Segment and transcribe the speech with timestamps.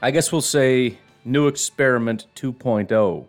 [0.00, 3.26] I guess we'll say, new experiment 2.0.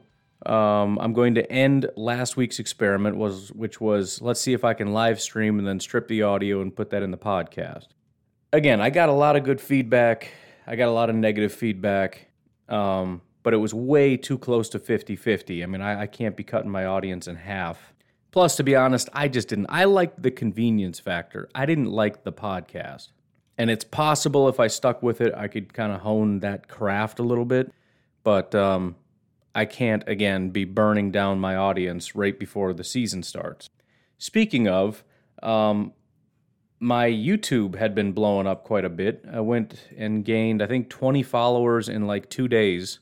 [0.49, 4.73] Um, I'm going to end last week's experiment, was which was let's see if I
[4.73, 7.87] can live stream and then strip the audio and put that in the podcast
[8.53, 10.31] again, I got a lot of good feedback.
[10.65, 12.27] I got a lot of negative feedback,
[12.67, 15.63] um, but it was way too close to 50 50.
[15.63, 17.93] I mean, I, I, can't be cutting my audience in half.
[18.31, 19.67] Plus, to be honest, I just didn't.
[19.69, 21.49] I liked the convenience factor.
[21.55, 23.09] I didn't like the podcast.
[23.59, 27.19] And it's possible if I stuck with it, I could kind of hone that craft
[27.19, 27.73] a little bit.
[28.23, 28.95] But um,
[29.53, 33.69] I can't, again, be burning down my audience right before the season starts.
[34.17, 35.03] Speaking of,
[35.43, 35.91] um,
[36.79, 39.25] my YouTube had been blowing up quite a bit.
[39.29, 42.99] I went and gained, I think, 20 followers in like two days.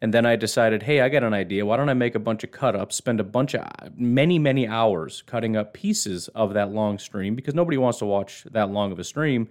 [0.00, 1.66] And then I decided, hey, I got an idea.
[1.66, 3.66] Why don't I make a bunch of cut ups, spend a bunch of
[3.98, 8.44] many, many hours cutting up pieces of that long stream because nobody wants to watch
[8.50, 9.48] that long of a stream.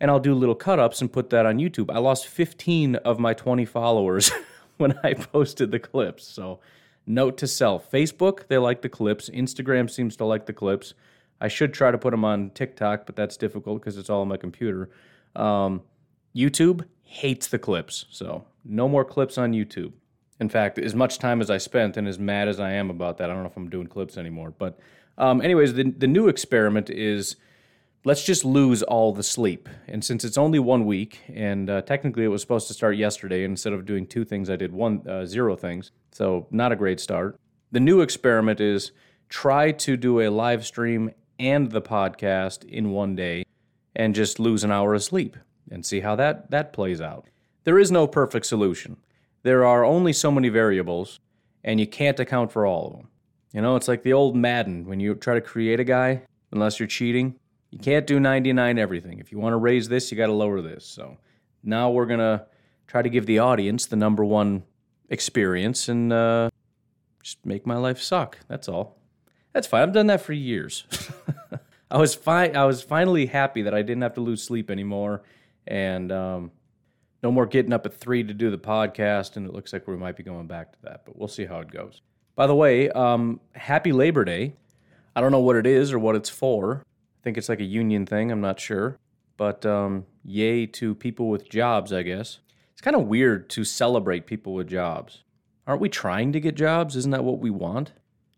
[0.00, 1.90] And I'll do little cut ups and put that on YouTube.
[1.94, 4.30] I lost 15 of my 20 followers
[4.76, 6.26] when I posted the clips.
[6.26, 6.60] So,
[7.06, 9.30] note to self Facebook, they like the clips.
[9.30, 10.94] Instagram seems to like the clips.
[11.40, 14.28] I should try to put them on TikTok, but that's difficult because it's all on
[14.28, 14.90] my computer.
[15.34, 15.82] Um,
[16.34, 19.92] YouTube hates the clips, so no more clips on YouTube.
[20.40, 23.18] In fact, as much time as I spent and as mad as I am about
[23.18, 24.52] that, I don't know if I'm doing clips anymore.
[24.58, 24.78] But,
[25.16, 27.36] um, anyways, the, the new experiment is
[28.06, 29.68] let's just lose all the sleep.
[29.88, 33.42] And since it's only one week, and uh, technically it was supposed to start yesterday,
[33.42, 35.90] instead of doing two things, I did one uh, zero things.
[36.12, 37.36] So not a great start.
[37.72, 38.92] The new experiment is
[39.28, 43.44] try to do a live stream and the podcast in one day
[43.96, 45.36] and just lose an hour of sleep
[45.68, 47.26] and see how that, that plays out.
[47.64, 48.98] There is no perfect solution.
[49.42, 51.18] There are only so many variables,
[51.64, 53.08] and you can't account for all of them.
[53.52, 56.22] You know, it's like the old Madden when you try to create a guy,
[56.52, 57.34] unless you're cheating,
[57.70, 59.18] you can't do 99 everything.
[59.18, 60.84] If you want to raise this, you got to lower this.
[60.84, 61.18] So
[61.62, 62.46] now we're going to
[62.86, 64.62] try to give the audience the number one
[65.08, 66.50] experience and uh,
[67.22, 68.38] just make my life suck.
[68.48, 68.96] That's all.
[69.52, 69.82] That's fine.
[69.82, 70.84] I've done that for years.
[71.90, 72.56] I was fine.
[72.56, 75.22] I was finally happy that I didn't have to lose sleep anymore,
[75.66, 76.50] and um,
[77.22, 79.36] no more getting up at three to do the podcast.
[79.36, 81.60] And it looks like we might be going back to that, but we'll see how
[81.60, 82.02] it goes.
[82.34, 84.54] By the way, um, happy Labor Day.
[85.14, 86.82] I don't know what it is or what it's for.
[87.26, 88.30] Think it's like a union thing.
[88.30, 89.00] I'm not sure,
[89.36, 91.92] but um, yay to people with jobs.
[91.92, 92.38] I guess
[92.70, 95.24] it's kind of weird to celebrate people with jobs.
[95.66, 96.94] Aren't we trying to get jobs?
[96.94, 97.94] Isn't that what we want?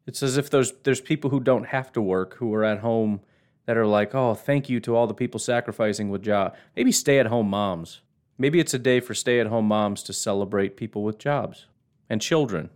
[0.06, 3.20] It's as if there's there's people who don't have to work who are at home
[3.66, 6.56] that are like, oh, thank you to all the people sacrificing with job.
[6.74, 8.00] Maybe stay at home moms.
[8.38, 11.66] Maybe it's a day for stay at home moms to celebrate people with jobs
[12.08, 12.70] and children.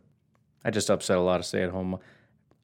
[0.62, 1.98] I just upset a lot of stay at home.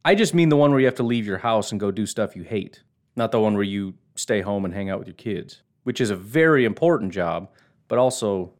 [0.04, 2.04] I just mean the one where you have to leave your house and go do
[2.04, 2.82] stuff you hate,
[3.18, 6.08] not the one where you stay home and hang out with your kids, which is
[6.08, 7.50] a very important job,
[7.88, 8.52] but also,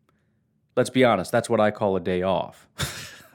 [0.77, 2.69] let's be honest, that's what I call a day off.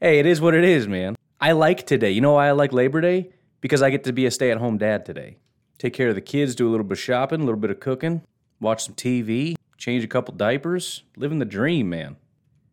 [0.00, 1.14] hey, it is what it is, man.
[1.40, 2.10] I like today.
[2.10, 3.30] You know why I like Labor Day?
[3.60, 5.36] Because I get to be a stay at home dad today.
[5.78, 7.80] Take care of the kids, do a little bit of shopping, a little bit of
[7.80, 8.22] cooking,
[8.60, 12.16] watch some TV, change a couple diapers, living the dream, man.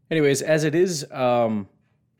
[0.09, 1.67] Anyways, as it is um,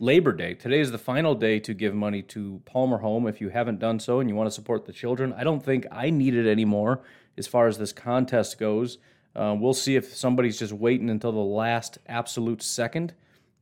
[0.03, 3.25] Labor Day, today is the final day to give money to Palmer Home.
[3.25, 5.87] If you haven't done so and you want to support the children, I don't think
[5.93, 6.99] I need it anymore
[7.37, 8.97] as far as this contest goes.
[9.33, 13.13] Uh, we'll see if somebody's just waiting until the last absolute second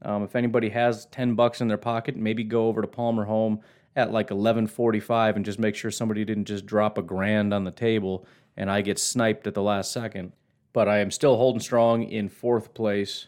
[0.01, 3.61] um, if anybody has 10 bucks in their pocket, maybe go over to Palmer Home
[3.95, 7.71] at like 11:45 and just make sure somebody didn't just drop a grand on the
[7.71, 8.25] table
[8.57, 10.31] and I get sniped at the last second.
[10.73, 13.27] But I am still holding strong in fourth place.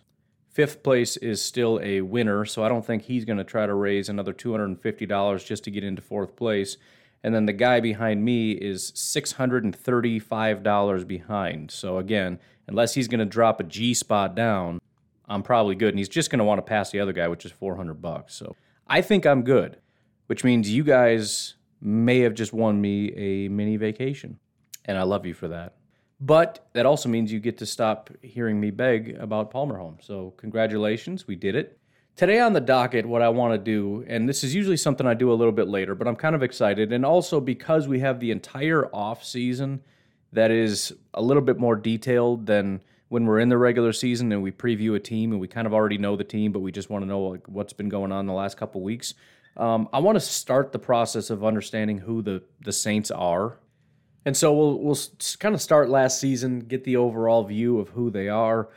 [0.54, 3.74] Fifth place is still a winner, so I don't think he's going to try to
[3.74, 6.78] raise another $250 just to get into fourth place.
[7.24, 11.72] And then the guy behind me is $635 behind.
[11.72, 14.78] So again, unless he's going to drop a G spot down,
[15.28, 15.90] I'm probably good.
[15.90, 18.36] And he's just going to want to pass the other guy, which is 400 bucks.
[18.36, 18.56] So
[18.86, 19.80] I think I'm good,
[20.28, 24.38] which means you guys may have just won me a mini vacation.
[24.86, 25.78] And I love you for that.
[26.24, 29.98] But that also means you get to stop hearing me beg about Palmer Home.
[30.00, 31.78] So congratulations, we did it.
[32.16, 35.16] Today on the docket, what I want to do, and this is usually something I
[35.16, 36.94] do a little bit later, but I'm kind of excited.
[36.94, 39.82] And also because we have the entire off season
[40.32, 44.42] that is a little bit more detailed than when we're in the regular season and
[44.42, 46.90] we preview a team and we kind of already know the team, but we just
[46.90, 49.14] want to know like what's been going on the last couple weeks.
[49.58, 53.58] Um, I want to start the process of understanding who the the Saints are,
[54.26, 54.98] and so we'll we'll
[55.40, 58.70] kind of start last season, get the overall view of who they are,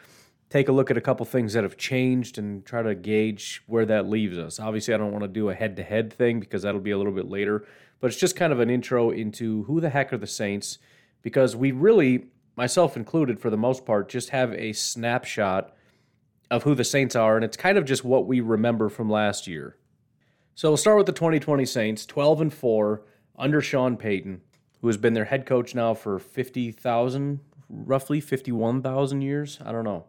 [0.51, 3.87] take a look at a couple things that have changed, and try to gauge where
[3.87, 4.59] that leaves us.
[4.59, 6.99] Obviously, I don't want to do a head to head thing because that'll be a
[6.99, 7.67] little bit later,
[8.01, 10.79] but it's just kind of an intro into who the heck are the Saints,
[11.23, 12.27] because we really
[12.57, 15.75] myself included, for the most part, just have a snapshot
[16.51, 19.47] of who the Saints are, and it's kind of just what we remember from last
[19.47, 19.77] year.
[20.55, 23.03] So we'll start with the 2020 Saints, 12 and 4
[23.39, 24.41] under Sean Payton,
[24.81, 29.59] who has been their head coach now for 50,000, roughly 51,000 years.
[29.65, 30.05] I don't know.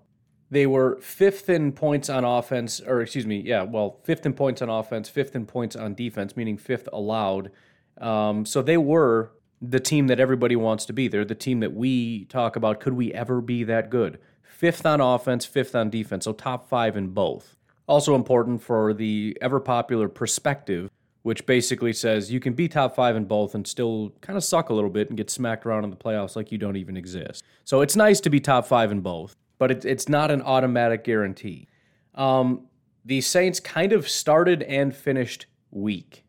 [0.50, 4.62] They were fifth in points on offense, or excuse me, yeah, well, fifth in points
[4.62, 7.52] on offense, fifth in points on defense, meaning fifth allowed.
[8.00, 9.32] Um, so they were
[9.62, 11.08] the team that everybody wants to be.
[11.08, 12.80] They're the team that we talk about.
[12.80, 14.20] Could we ever be that good?
[14.44, 17.56] Fifth on offense, fifth on defense, so top five in both.
[17.88, 20.90] Also important for the ever popular perspective,
[21.28, 24.70] which basically says you can be top five in both and still kind of suck
[24.70, 27.44] a little bit and get smacked around in the playoffs like you don't even exist.
[27.66, 31.04] So it's nice to be top five in both, but it, it's not an automatic
[31.04, 31.68] guarantee.
[32.16, 32.68] Um,
[33.04, 36.24] the Saints kind of started and finished weak.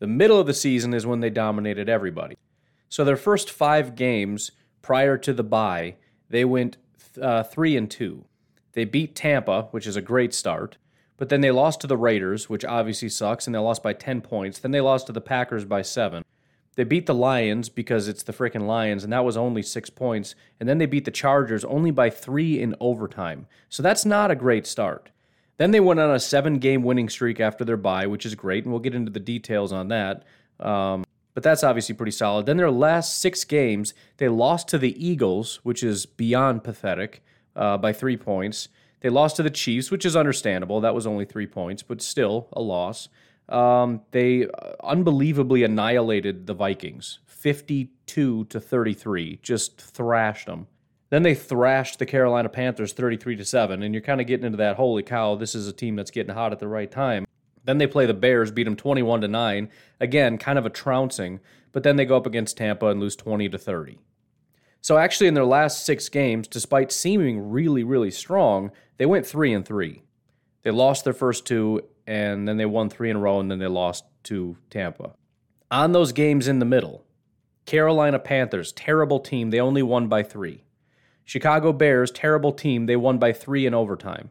[0.00, 2.36] The middle of the season is when they dominated everybody.
[2.90, 4.50] So their first five games
[4.82, 5.96] prior to the bye,
[6.28, 6.76] they went
[7.18, 8.26] uh, three and two.
[8.74, 10.76] They beat Tampa, which is a great start,
[11.22, 14.22] but then they lost to the Raiders, which obviously sucks, and they lost by 10
[14.22, 14.58] points.
[14.58, 16.24] Then they lost to the Packers by seven.
[16.74, 20.34] They beat the Lions because it's the freaking Lions, and that was only six points.
[20.58, 23.46] And then they beat the Chargers only by three in overtime.
[23.68, 25.12] So that's not a great start.
[25.58, 28.64] Then they went on a seven game winning streak after their bye, which is great,
[28.64, 30.24] and we'll get into the details on that.
[30.58, 31.04] Um,
[31.34, 32.46] but that's obviously pretty solid.
[32.46, 37.22] Then their last six games, they lost to the Eagles, which is beyond pathetic,
[37.54, 38.68] uh, by three points.
[39.02, 40.80] They lost to the Chiefs, which is understandable.
[40.80, 43.08] That was only three points, but still a loss.
[43.48, 44.46] Um, they
[44.82, 50.68] unbelievably annihilated the Vikings, 52 to 33, just thrashed them.
[51.10, 54.58] Then they thrashed the Carolina Panthers 33 to 7, and you're kind of getting into
[54.58, 57.26] that holy cow, this is a team that's getting hot at the right time.
[57.64, 59.68] Then they play the Bears, beat them 21 to 9.
[60.00, 61.40] Again, kind of a trouncing,
[61.72, 63.98] but then they go up against Tampa and lose 20 to 30.
[64.80, 68.72] So actually in their last 6 games, despite seeming really really strong,
[69.02, 70.00] they went 3 and 3.
[70.62, 73.58] They lost their first two and then they won 3 in a row and then
[73.58, 75.14] they lost to Tampa.
[75.72, 77.04] On those games in the middle,
[77.66, 80.62] Carolina Panthers, terrible team, they only won by 3.
[81.24, 84.30] Chicago Bears, terrible team, they won by 3 in overtime.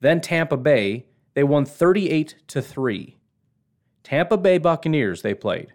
[0.00, 3.18] Then Tampa Bay, they won 38 to 3.
[4.02, 5.74] Tampa Bay Buccaneers they played.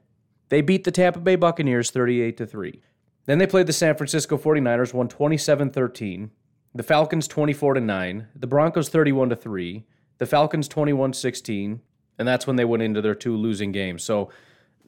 [0.49, 2.81] They beat the Tampa Bay Buccaneers 38 to 3.
[3.25, 6.31] Then they played the San Francisco 49ers won 27-13,
[6.75, 9.85] the Falcons 24 to 9, the Broncos 31 to 3,
[10.17, 11.79] the Falcons 21-16,
[12.17, 14.03] and that's when they went into their two losing games.
[14.03, 14.29] So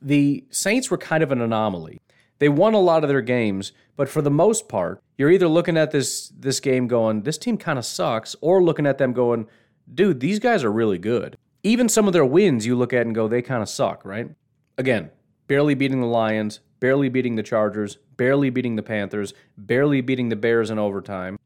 [0.02, 2.00] the Saints were kind of an anomaly.
[2.40, 5.78] They won a lot of their games, but for the most part, you're either looking
[5.78, 9.48] at this this game going, this team kind of sucks, or looking at them going,
[9.94, 11.38] dude, these guys are really good.
[11.64, 14.30] Even some of their wins you look at and go, they kind of suck, right?
[14.78, 15.12] Again,
[15.48, 20.36] barely beating the Lions, barely beating the Chargers, barely beating the Panthers, barely beating the
[20.36, 21.38] Bears in overtime,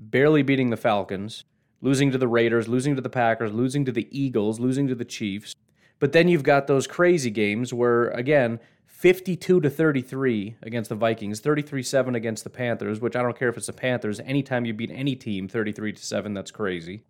[0.00, 1.44] barely beating the Falcons,
[1.80, 5.04] losing to the Raiders, losing to the Packers, losing to the Eagles, losing to the
[5.04, 5.54] Chiefs.
[5.98, 11.40] But then you've got those crazy games where, again, 52 to 33 against the Vikings,
[11.40, 14.90] 33-7 against the Panthers, which I don't care if it's the Panthers, anytime you beat
[14.90, 17.02] any team 33 to 7, that's crazy.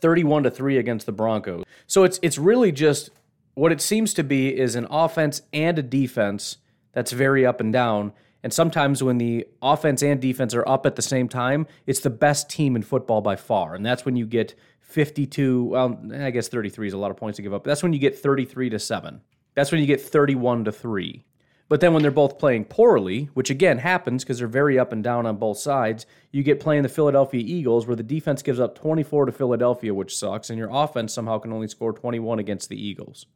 [0.00, 1.64] 31 to 3 against the Broncos.
[1.86, 3.10] So it's it's really just
[3.54, 6.58] what it seems to be is an offense and a defense
[6.92, 8.12] that's very up and down.
[8.42, 12.10] And sometimes when the offense and defense are up at the same time, it's the
[12.10, 13.74] best team in football by far.
[13.74, 17.36] And that's when you get 52, well, I guess 33 is a lot of points
[17.36, 17.64] to give up.
[17.64, 19.20] But that's when you get 33 to 7.
[19.54, 21.24] That's when you get 31 to 3.
[21.68, 25.04] But then when they're both playing poorly, which again happens because they're very up and
[25.04, 28.74] down on both sides, you get playing the Philadelphia Eagles where the defense gives up
[28.74, 32.82] 24 to Philadelphia, which sucks, and your offense somehow can only score 21 against the
[32.82, 33.26] Eagles.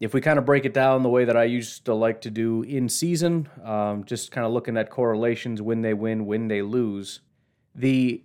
[0.00, 2.30] If we kind of break it down the way that I used to like to
[2.30, 6.62] do in season, um, just kind of looking at correlations when they win, when they
[6.62, 7.20] lose,
[7.74, 8.22] the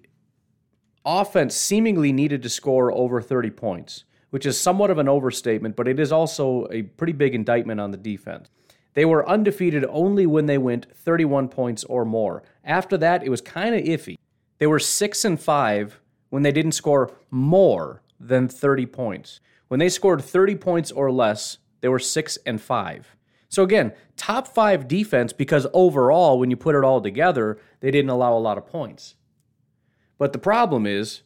[1.05, 5.85] offense seemingly needed to score over 30 points, which is somewhat of an overstatement, but
[5.85, 8.49] it is also a pretty big indictment on the defense.
[8.93, 12.43] They were undefeated only when they went 31 points or more.
[12.63, 14.15] After that, it was kind of iffy.
[14.59, 19.41] They were 6 and 5 when they didn't score more than 30 points.
[19.67, 23.15] When they scored 30 points or less, they were 6 and 5.
[23.47, 28.09] So again, top 5 defense because overall when you put it all together, they didn't
[28.09, 29.13] allow a lot of points.
[30.17, 31.21] But the problem is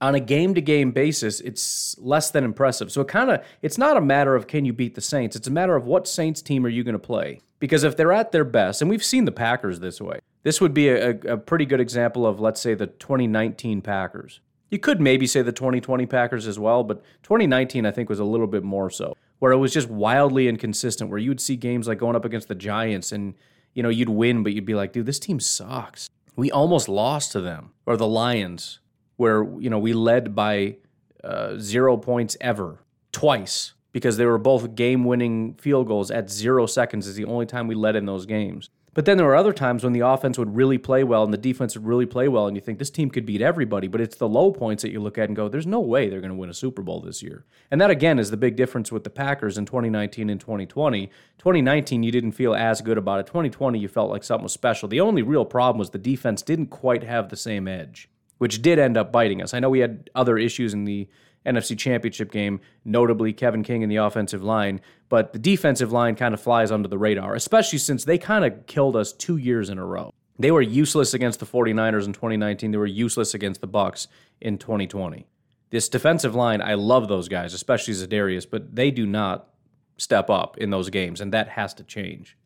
[0.00, 2.92] on a game to game basis, it's less than impressive.
[2.92, 5.34] So it kind of it's not a matter of can you beat the Saints.
[5.34, 7.40] It's a matter of what Saints team are you going to play.
[7.58, 10.74] Because if they're at their best, and we've seen the Packers this way, this would
[10.74, 14.38] be a, a pretty good example of let's say the 2019 Packers.
[14.70, 18.24] You could maybe say the 2020 Packers as well, but 2019 I think was a
[18.24, 21.10] little bit more so, where it was just wildly inconsistent.
[21.10, 23.34] Where you would see games like going up against the Giants, and
[23.74, 26.08] you know you'd win, but you'd be like, dude, this team sucks.
[26.34, 28.80] We almost lost to them, or the Lions
[29.16, 30.76] where you know we led by
[31.24, 32.80] uh, zero points ever
[33.12, 37.06] twice because they were both game-winning field goals at zero seconds.
[37.06, 38.70] Is the only time we led in those games.
[38.96, 41.36] But then there were other times when the offense would really play well and the
[41.36, 43.88] defense would really play well, and you think this team could beat everybody.
[43.88, 46.22] But it's the low points that you look at and go, "There's no way they're
[46.22, 48.90] going to win a Super Bowl this year." And that again is the big difference
[48.90, 51.10] with the Packers in 2019 and 2020.
[51.36, 53.26] 2019, you didn't feel as good about it.
[53.26, 54.88] 2020, you felt like something was special.
[54.88, 58.78] The only real problem was the defense didn't quite have the same edge which did
[58.78, 59.54] end up biting us.
[59.54, 61.08] I know we had other issues in the
[61.46, 66.34] NFC Championship game, notably Kevin King in the offensive line, but the defensive line kind
[66.34, 69.78] of flies under the radar, especially since they kind of killed us two years in
[69.78, 70.12] a row.
[70.38, 72.70] They were useless against the 49ers in 2019.
[72.70, 74.08] They were useless against the Bucks
[74.40, 75.26] in 2020.
[75.70, 79.48] This defensive line, I love those guys, especially Za'Darius, but they do not
[79.96, 82.36] step up in those games, and that has to change.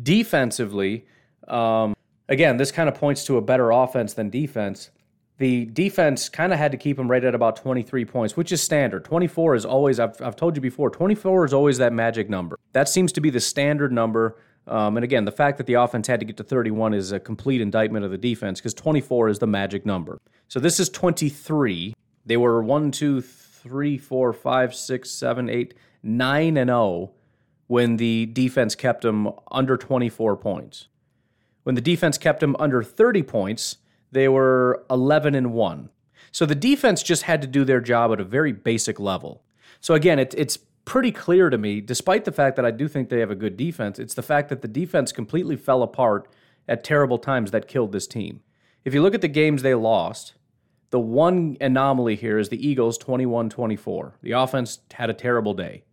[0.00, 1.06] Defensively,
[1.48, 1.94] um,
[2.28, 4.90] again, this kind of points to a better offense than defense
[5.38, 8.62] the defense kind of had to keep them right at about 23 points, which is
[8.62, 9.04] standard.
[9.04, 12.58] 24 is always, I've, I've told you before, 24 is always that magic number.
[12.72, 14.36] That seems to be the standard number.
[14.66, 17.18] Um, and again, the fact that the offense had to get to 31 is a
[17.18, 20.20] complete indictment of the defense because 24 is the magic number.
[20.48, 21.94] So this is 23.
[22.24, 27.10] They were 1, 2, 3, 4, 5, 6, 7, 8, 9 and 0
[27.66, 30.88] when the defense kept them under 24 points.
[31.62, 33.78] When the defense kept them under 30 points,
[34.12, 35.90] they were 11 and 1.
[36.30, 39.42] So the defense just had to do their job at a very basic level.
[39.80, 43.08] So again, it, it's pretty clear to me, despite the fact that I do think
[43.08, 46.28] they have a good defense, it's the fact that the defense completely fell apart
[46.68, 48.40] at terrible times that killed this team.
[48.84, 50.34] If you look at the games they lost,
[50.90, 54.18] the one anomaly here is the Eagles 21 24.
[54.22, 55.84] The offense had a terrible day.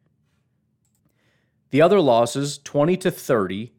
[1.71, 3.73] The other losses 20 to 30,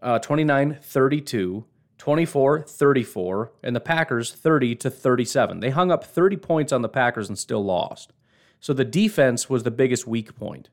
[0.00, 1.64] uh, 29 32,
[2.02, 5.60] 24 34, and the Packers 30 to 37.
[5.60, 8.12] They hung up 30 points on the Packers and still lost.
[8.58, 10.68] So the defense was the biggest weak point.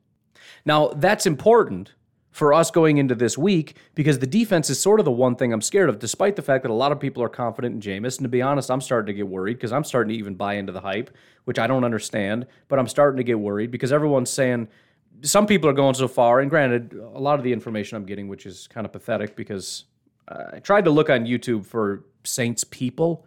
[0.65, 1.93] Now, that's important
[2.31, 5.53] for us going into this week because the defense is sort of the one thing
[5.53, 8.17] I'm scared of, despite the fact that a lot of people are confident in Jameis.
[8.17, 10.55] And to be honest, I'm starting to get worried because I'm starting to even buy
[10.55, 14.31] into the hype, which I don't understand, but I'm starting to get worried because everyone's
[14.31, 14.67] saying,
[15.21, 18.27] some people are going so far, and granted, a lot of the information I'm getting,
[18.29, 19.86] which is kind of pathetic because
[20.29, 23.25] uh, I tried to look on YouTube for Saints people,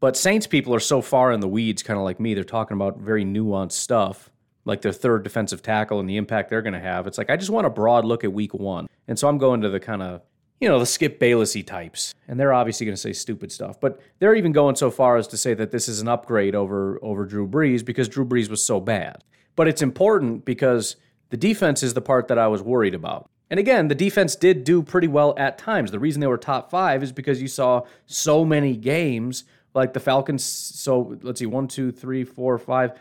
[0.00, 2.34] but Saints people are so far in the weeds, kind of like me.
[2.34, 4.30] They're talking about very nuanced stuff,
[4.64, 7.06] like their third defensive tackle and the impact they're going to have.
[7.06, 9.60] It's like I just want a broad look at Week One, and so I'm going
[9.60, 10.22] to the kind of
[10.60, 14.00] you know the Skip Baylessy types, and they're obviously going to say stupid stuff, but
[14.18, 17.24] they're even going so far as to say that this is an upgrade over over
[17.24, 19.22] Drew Brees because Drew Brees was so bad.
[19.56, 20.96] But it's important because
[21.30, 23.30] the defense is the part that I was worried about.
[23.54, 25.92] And again, the defense did do pretty well at times.
[25.92, 29.44] The reason they were top five is because you saw so many games
[29.74, 30.42] like the Falcons.
[30.42, 32.98] So let's see, one, two, three, four, five.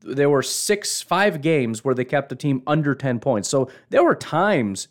[0.00, 3.50] There were six, five games where they kept the team under 10 points.
[3.50, 4.88] So there were times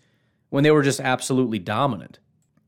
[0.52, 2.20] when they were just absolutely dominant,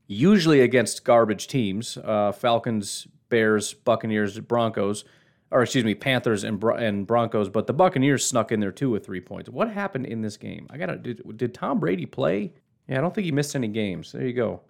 [0.08, 5.04] usually against garbage teams uh, Falcons, Bears, Buccaneers, Broncos
[5.52, 9.04] or excuse me, Panthers and and Broncos, but the Buccaneers snuck in there too with
[9.04, 9.50] three points.
[9.50, 10.66] What happened in this game?
[10.70, 12.52] I gotta did, did Tom Brady play?
[12.88, 14.12] Yeah, I don't think he missed any games.
[14.12, 14.62] There you go.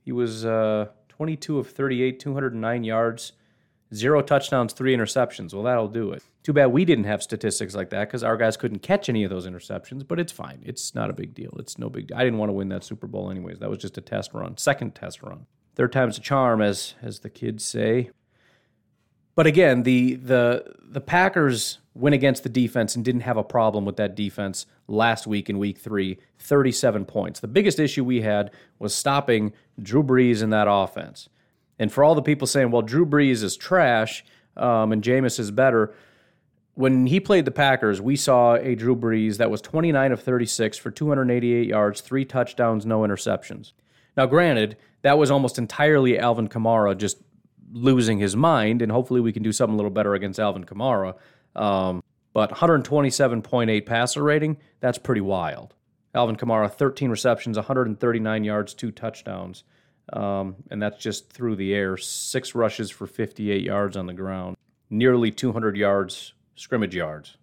[0.00, 3.32] He was uh, 22 of 38, 209 yards,
[3.94, 5.52] zero touchdowns, three interceptions.
[5.52, 6.22] Well, that'll do it.
[6.42, 9.30] Too bad we didn't have statistics like that because our guys couldn't catch any of
[9.30, 10.06] those interceptions.
[10.06, 10.62] But it's fine.
[10.64, 11.54] It's not a big deal.
[11.58, 12.08] It's no big.
[12.08, 12.16] deal.
[12.16, 13.58] I didn't want to win that Super Bowl anyways.
[13.58, 15.46] That was just a test run, second test run.
[15.74, 18.10] Third time's a charm, as as the kids say.
[19.36, 23.84] But again, the the the Packers went against the defense and didn't have a problem
[23.84, 27.40] with that defense last week in week 3, 37 points.
[27.40, 31.30] The biggest issue we had was stopping Drew Brees in that offense.
[31.78, 34.24] And for all the people saying, well, Drew Brees is trash
[34.58, 35.94] um, and Jameis is better,
[36.74, 40.76] when he played the Packers, we saw a Drew Brees that was 29 of 36
[40.76, 43.72] for 288 yards, three touchdowns, no interceptions.
[44.14, 47.16] Now, granted, that was almost entirely Alvin Kamara just
[47.72, 51.14] losing his mind, and hopefully we can do something a little better against Alvin Kamara.
[51.54, 55.74] Um, but 127.8 passer rating, that's pretty wild.
[56.14, 59.64] Alvin Kamara, 13 receptions, 139 yards, two touchdowns.
[60.12, 61.96] Um, and that's just through the air.
[61.96, 64.56] Six rushes for 58 yards on the ground,
[64.88, 67.36] nearly 200 yards, scrimmage yards.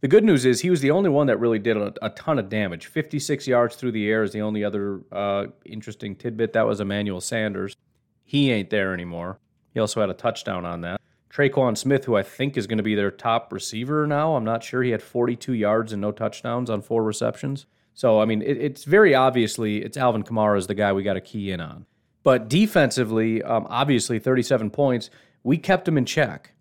[0.00, 2.38] The good news is he was the only one that really did a, a ton
[2.38, 2.86] of damage.
[2.86, 6.54] 56 yards through the air is the only other uh, interesting tidbit.
[6.54, 7.76] That was Emmanuel Sanders.
[8.24, 9.38] He ain't there anymore.
[9.74, 11.00] He also had a touchdown on that.
[11.30, 14.34] Tre'Quan Smith, who I think is going to be their top receiver now.
[14.34, 14.82] I'm not sure.
[14.82, 17.66] He had 42 yards and no touchdowns on four receptions.
[17.94, 21.14] So, I mean, it, it's very obviously it's Alvin Kamara is the guy we got
[21.14, 21.86] to key in on.
[22.22, 25.10] But defensively, um, obviously, 37 points,
[25.42, 26.52] we kept them in check.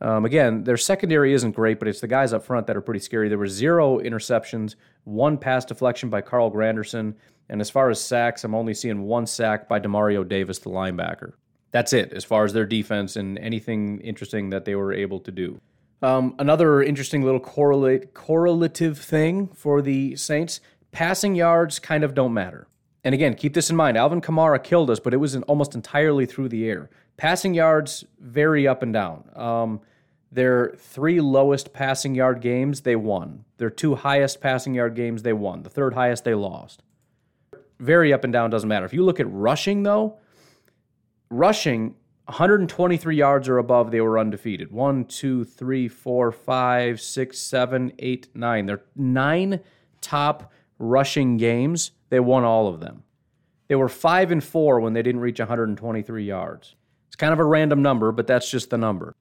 [0.00, 3.00] Um, again, their secondary isn't great, but it's the guys up front that are pretty
[3.00, 3.28] scary.
[3.28, 7.14] There were zero interceptions, one pass deflection by Carl Granderson,
[7.48, 11.32] and as far as sacks, I'm only seeing one sack by Demario Davis, the linebacker.
[11.70, 15.30] That's it as far as their defense and anything interesting that they were able to
[15.30, 15.60] do.
[16.00, 20.60] Um, another interesting little correlate correlative thing for the Saints:
[20.92, 22.68] passing yards kind of don't matter.
[23.04, 23.96] And again, keep this in mind.
[23.96, 26.90] Alvin Kamara killed us, but it was almost entirely through the air.
[27.16, 29.24] Passing yards vary up and down.
[29.34, 29.80] Um,
[30.30, 33.44] their three lowest passing yard games, they won.
[33.56, 35.62] Their two highest passing yard games, they won.
[35.62, 36.82] The third highest, they lost.
[37.80, 38.84] Very up and down, doesn't matter.
[38.84, 40.18] If you look at rushing, though,
[41.30, 41.94] rushing
[42.26, 44.70] 123 yards or above, they were undefeated.
[44.70, 48.66] One, two, three, four, five, six, seven, eight, nine.
[48.66, 49.60] They're nine
[50.00, 51.92] top rushing games.
[52.10, 53.02] They won all of them.
[53.68, 56.74] They were five and four when they didn't reach 123 yards.
[57.06, 59.14] It's kind of a random number, but that's just the number.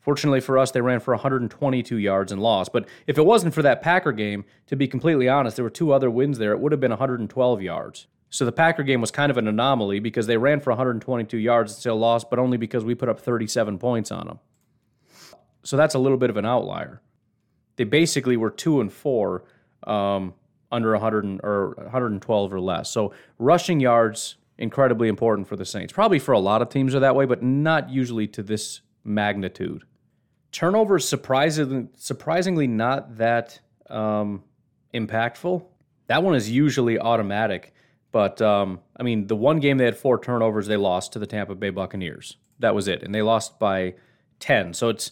[0.00, 2.72] Fortunately for us, they ran for 122 yards and lost.
[2.72, 5.92] But if it wasn't for that Packer game, to be completely honest, there were two
[5.92, 6.50] other wins there.
[6.50, 8.08] It would have been 112 yards.
[8.32, 11.72] So the Packer game was kind of an anomaly because they ran for 122 yards
[11.72, 14.38] and still lost, but only because we put up 37 points on them.
[15.64, 17.00] So that's a little bit of an outlier.
[17.76, 19.44] They basically were two and four
[19.86, 20.34] um,
[20.70, 22.90] under 100 or 112 or less.
[22.90, 25.92] So rushing yards incredibly important for the Saints.
[25.92, 29.84] Probably for a lot of teams are that way, but not usually to this magnitude
[30.52, 34.44] turnovers surprisingly surprisingly not that um,
[34.94, 35.64] impactful.
[36.06, 37.74] That one is usually automatic,
[38.12, 41.26] but um, I mean the one game they had four turnovers, they lost to the
[41.26, 42.36] Tampa Bay Buccaneers.
[42.58, 43.94] That was it, and they lost by
[44.38, 44.74] ten.
[44.74, 45.10] So it's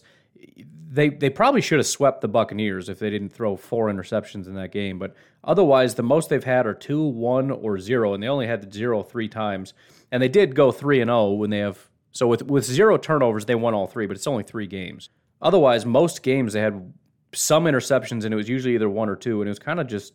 [0.91, 4.55] they they probably should have swept the Buccaneers if they didn't throw four interceptions in
[4.55, 4.99] that game.
[4.99, 8.61] But otherwise, the most they've had are two, one, or zero, and they only had
[8.61, 9.73] the zero three times.
[10.11, 12.97] And they did go three and zero oh when they have so with with zero
[12.97, 15.09] turnovers, they won all three, but it's only three games.
[15.41, 16.93] Otherwise, most games they had
[17.33, 19.87] some interceptions, and it was usually either one or two, and it was kind of
[19.87, 20.13] just,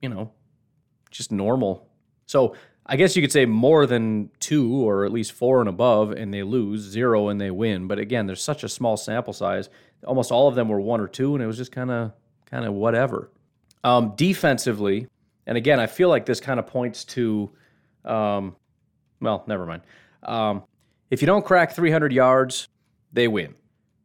[0.00, 0.30] you know,
[1.10, 1.88] just normal.
[2.26, 2.54] So
[2.86, 6.32] I guess you could say more than two or at least four and above, and
[6.32, 7.86] they lose zero and they win.
[7.86, 9.68] But again, there's such a small sample size.
[10.06, 12.12] Almost all of them were one or two, and it was just kind of
[12.46, 13.30] kind of whatever.
[13.84, 15.06] Um, defensively,
[15.46, 17.50] and again, I feel like this kind of points to,
[18.04, 18.56] um,
[19.20, 19.82] well, never mind.
[20.22, 20.64] Um,
[21.10, 22.68] if you don't crack 300 yards,
[23.12, 23.54] they win.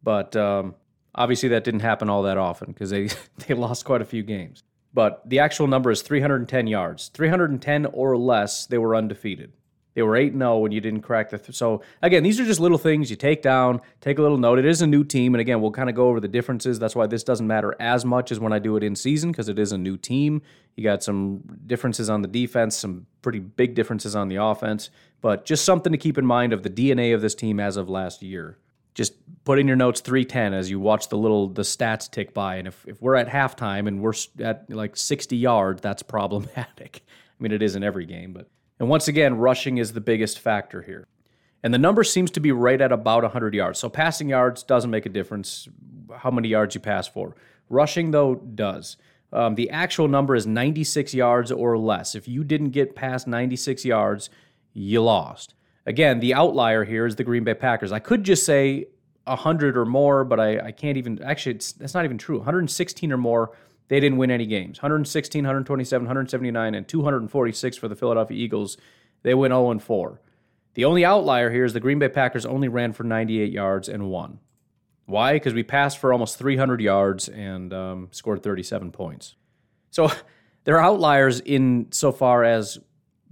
[0.04, 0.76] But um,
[1.16, 3.10] obviously, that didn't happen all that often because they,
[3.48, 4.64] they lost quite a few games.
[4.94, 7.10] But the actual number is 310 yards.
[7.10, 9.54] 310 or less, they were undefeated.
[9.96, 11.38] They were 8 0 when you didn't crack the.
[11.38, 14.58] Th- so, again, these are just little things you take down, take a little note.
[14.60, 15.36] It is a new team.
[15.36, 16.80] And again, we'll kind of go over the differences.
[16.80, 19.50] That's why this doesn't matter as much as when I do it in season because
[19.50, 20.42] it is a new team.
[20.76, 24.90] You got some differences on the defense, some pretty big differences on the offense.
[25.22, 27.88] But just something to keep in mind of the DNA of this team as of
[27.88, 28.58] last year
[28.94, 32.56] just put in your notes 310 as you watch the little the stats tick by.
[32.56, 37.04] And if, if we're at halftime and we're at like 60 yards that's problematic.
[37.40, 38.48] I mean it is in every game but
[38.80, 41.08] and once again rushing is the biggest factor here.
[41.64, 43.80] And the number seems to be right at about 100 yards.
[43.80, 45.68] So passing yards doesn't make a difference
[46.18, 47.36] how many yards you pass for.
[47.70, 48.98] Rushing though does.
[49.32, 52.14] Um, the actual number is 96 yards or less.
[52.14, 54.30] If you didn't get past 96 yards
[54.74, 55.54] you lost
[55.86, 57.92] Again, the outlier here is the Green Bay Packers.
[57.92, 58.88] I could just say
[59.26, 61.22] 100 or more, but I, I can't even.
[61.22, 62.38] Actually, that's not even true.
[62.38, 63.56] 116 or more,
[63.90, 64.82] they didn't win any games.
[64.82, 68.78] 116, 127, 179, and 246 for the Philadelphia Eagles.
[69.24, 70.22] They went 0 4.
[70.74, 74.10] The only outlier here is the Green Bay Packers only ran for 98 yards and
[74.10, 74.40] won.
[75.06, 75.34] Why?
[75.34, 79.36] Because we passed for almost 300 yards and um, scored 37 points.
[79.92, 80.12] So
[80.64, 82.80] there are outliers in so far as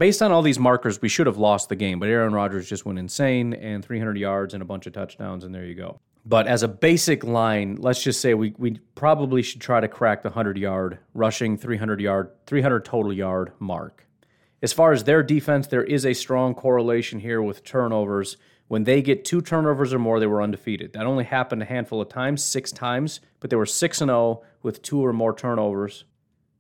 [0.01, 2.87] based on all these markers, we should have lost the game, but Aaron Rodgers just
[2.87, 5.99] went insane and 300 yards and a bunch of touchdowns, and there you go.
[6.25, 10.23] But as a basic line, let's just say we, we probably should try to crack
[10.23, 14.07] the 100 yard rushing, 300 yard, 300 total yard mark.
[14.63, 18.37] As far as their defense, there is a strong correlation here with turnovers.
[18.69, 20.93] When they get two turnovers or more, they were undefeated.
[20.93, 24.41] That only happened a handful of times, six times, but they were 6 and 0
[24.63, 26.05] with two or more turnovers.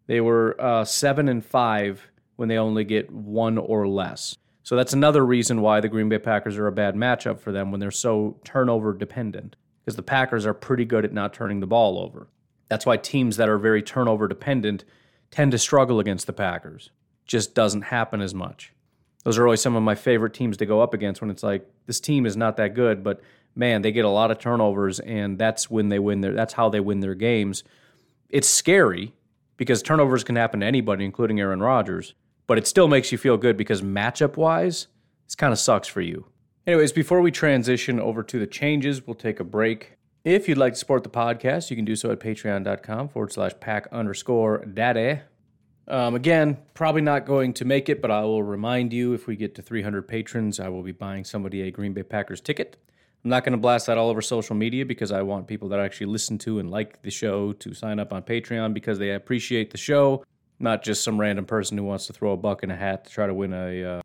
[0.05, 2.10] They were uh, 7 and 5
[2.41, 4.35] when they only get one or less.
[4.63, 7.69] So that's another reason why the Green Bay Packers are a bad matchup for them
[7.69, 11.67] when they're so turnover dependent, because the Packers are pretty good at not turning the
[11.67, 12.29] ball over.
[12.67, 14.85] That's why teams that are very turnover dependent
[15.29, 16.89] tend to struggle against the Packers.
[17.27, 18.73] Just doesn't happen as much.
[19.23, 21.69] Those are always some of my favorite teams to go up against when it's like
[21.85, 23.21] this team is not that good, but
[23.55, 26.69] man, they get a lot of turnovers and that's when they win their that's how
[26.69, 27.63] they win their games.
[28.31, 29.13] It's scary
[29.57, 32.15] because turnovers can happen to anybody including Aaron Rodgers
[32.51, 34.87] but it still makes you feel good because matchup wise,
[35.25, 36.25] this kind of sucks for you.
[36.67, 39.93] Anyways, before we transition over to the changes, we'll take a break.
[40.25, 43.53] If you'd like to support the podcast, you can do so at patreon.com forward slash
[43.61, 45.21] pack underscore daddy.
[45.87, 49.37] Um, again, probably not going to make it, but I will remind you if we
[49.37, 52.75] get to 300 patrons, I will be buying somebody a Green Bay Packers ticket.
[53.23, 55.79] I'm not going to blast that all over social media because I want people that
[55.79, 59.71] actually listen to and like the show to sign up on Patreon because they appreciate
[59.71, 60.25] the show
[60.61, 63.11] not just some random person who wants to throw a buck in a hat to
[63.11, 64.01] try to win a uh,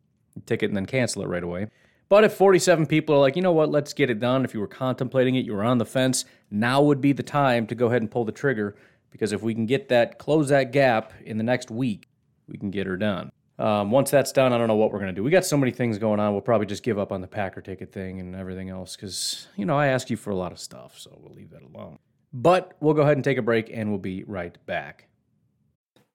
[0.47, 1.69] ticket and then cancel it right away.
[2.09, 4.45] But if 47 people are like, you know what, let's get it done.
[4.45, 7.67] If you were contemplating it, you were on the fence, now would be the time
[7.67, 8.77] to go ahead and pull the trigger
[9.11, 12.09] because if we can get that, close that gap in the next week,
[12.47, 13.33] we can get her done.
[13.59, 15.25] Um, once that's done, I don't know what we're going to do.
[15.25, 16.33] We got so many things going on.
[16.33, 19.65] We'll probably just give up on the Packer ticket thing and everything else because, you
[19.65, 21.99] know, I ask you for a lot of stuff, so we'll leave that alone.
[22.33, 25.09] But we'll go ahead and take a break and we'll be right back.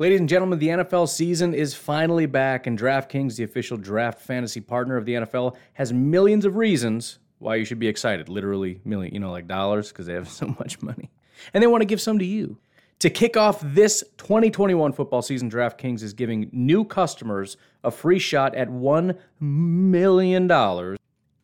[0.00, 4.60] Ladies and gentlemen, the NFL season is finally back, and DraftKings, the official draft fantasy
[4.60, 8.28] partner of the NFL, has millions of reasons why you should be excited.
[8.28, 11.10] Literally, million, you know, like dollars, because they have so much money.
[11.52, 12.58] And they want to give some to you.
[12.98, 18.56] To kick off this 2021 football season, DraftKings is giving new customers a free shot
[18.56, 20.50] at $1 million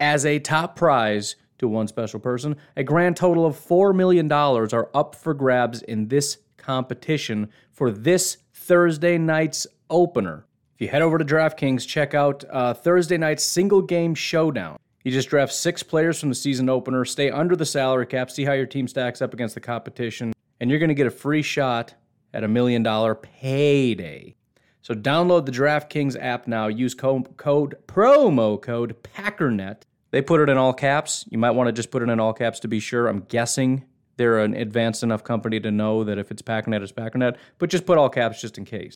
[0.00, 2.56] as a top prize to one special person.
[2.76, 8.38] A grand total of $4 million are up for grabs in this competition for this
[8.52, 10.46] Thursday night's opener.
[10.74, 14.78] If you head over to DraftKings, check out uh, Thursday night's single game showdown.
[15.02, 18.44] You just draft six players from the season opener, stay under the salary cap, see
[18.44, 21.42] how your team stacks up against the competition, and you're going to get a free
[21.42, 21.94] shot
[22.34, 24.34] at a million dollar payday.
[24.82, 26.68] So download the DraftKings app now.
[26.68, 29.82] Use co- code promo code PackerNet.
[30.10, 31.24] They put it in all caps.
[31.30, 33.06] You might want to just put it in all caps to be sure.
[33.06, 33.84] I'm guessing
[34.20, 37.86] they're an advanced enough company to know that if it's Packernet, it's Packernet, but just
[37.86, 38.94] put all caps just in case.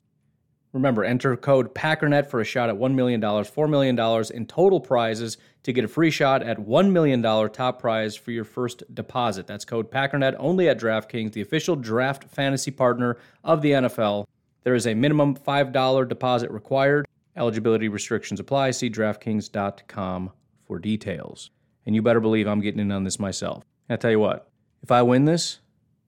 [0.75, 3.99] Remember, enter code PACKERNET for a shot at $1 million, $4 million
[4.35, 8.45] in total prizes to get a free shot at $1 million top prize for your
[8.45, 9.47] first deposit.
[9.47, 14.27] That's code PACKERNET only at DraftKings, the official draft fantasy partner of the NFL.
[14.63, 17.07] There is a minimum $5 deposit required.
[17.35, 18.73] Eligibility restrictions apply.
[18.73, 20.33] See DraftKings.com
[20.67, 21.51] for details.
[21.87, 23.65] And you better believe I'm getting in on this myself.
[23.89, 24.51] I tell you what,
[24.85, 25.61] if I win this,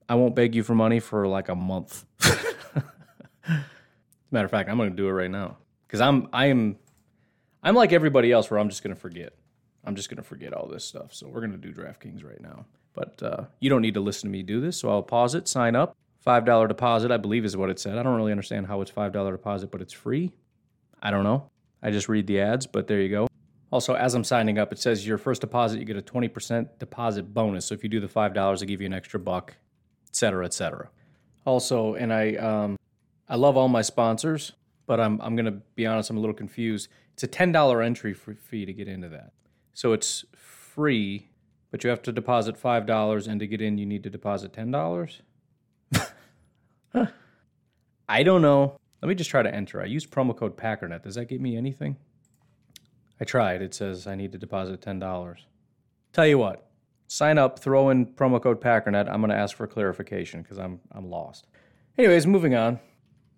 [0.07, 2.05] I won't beg you for money for like a month.
[4.31, 6.77] Matter of fact, I'm going to do it right now because I'm I am
[7.63, 9.33] I'm like everybody else where I'm just going to forget.
[9.83, 11.11] I'm just going to forget all this stuff.
[11.15, 12.65] So we're going to do DraftKings right now.
[12.93, 14.77] But uh, you don't need to listen to me do this.
[14.77, 15.95] So I'll pause it, sign up.
[16.25, 17.97] $5 deposit, I believe is what it said.
[17.97, 20.33] I don't really understand how it's $5 deposit, but it's free.
[21.01, 21.49] I don't know.
[21.81, 23.27] I just read the ads, but there you go.
[23.71, 27.33] Also, as I'm signing up, it says your first deposit, you get a 20% deposit
[27.33, 27.65] bonus.
[27.65, 29.55] So if you do the $5, they give you an extra buck,
[30.07, 30.89] et cetera, et cetera.
[31.45, 32.77] Also, and I, um,
[33.27, 34.53] I love all my sponsors,
[34.85, 36.87] but I'm, I'm going to be honest, I'm a little confused.
[37.13, 39.33] It's a $10 entry fee to get into that.
[39.73, 41.29] So it's free,
[41.71, 45.19] but you have to deposit $5, and to get in, you need to deposit $10?
[48.09, 48.77] I don't know.
[49.01, 49.81] Let me just try to enter.
[49.81, 51.03] I use promo code PACKERNET.
[51.03, 51.97] Does that get me anything?
[53.19, 53.61] I tried.
[53.61, 55.37] It says I need to deposit $10.
[56.13, 56.69] Tell you what,
[57.07, 59.07] sign up, throw in promo code PACKERNET.
[59.09, 61.47] I'm going to ask for clarification because I'm, I'm lost.
[61.97, 62.79] Anyways, moving on.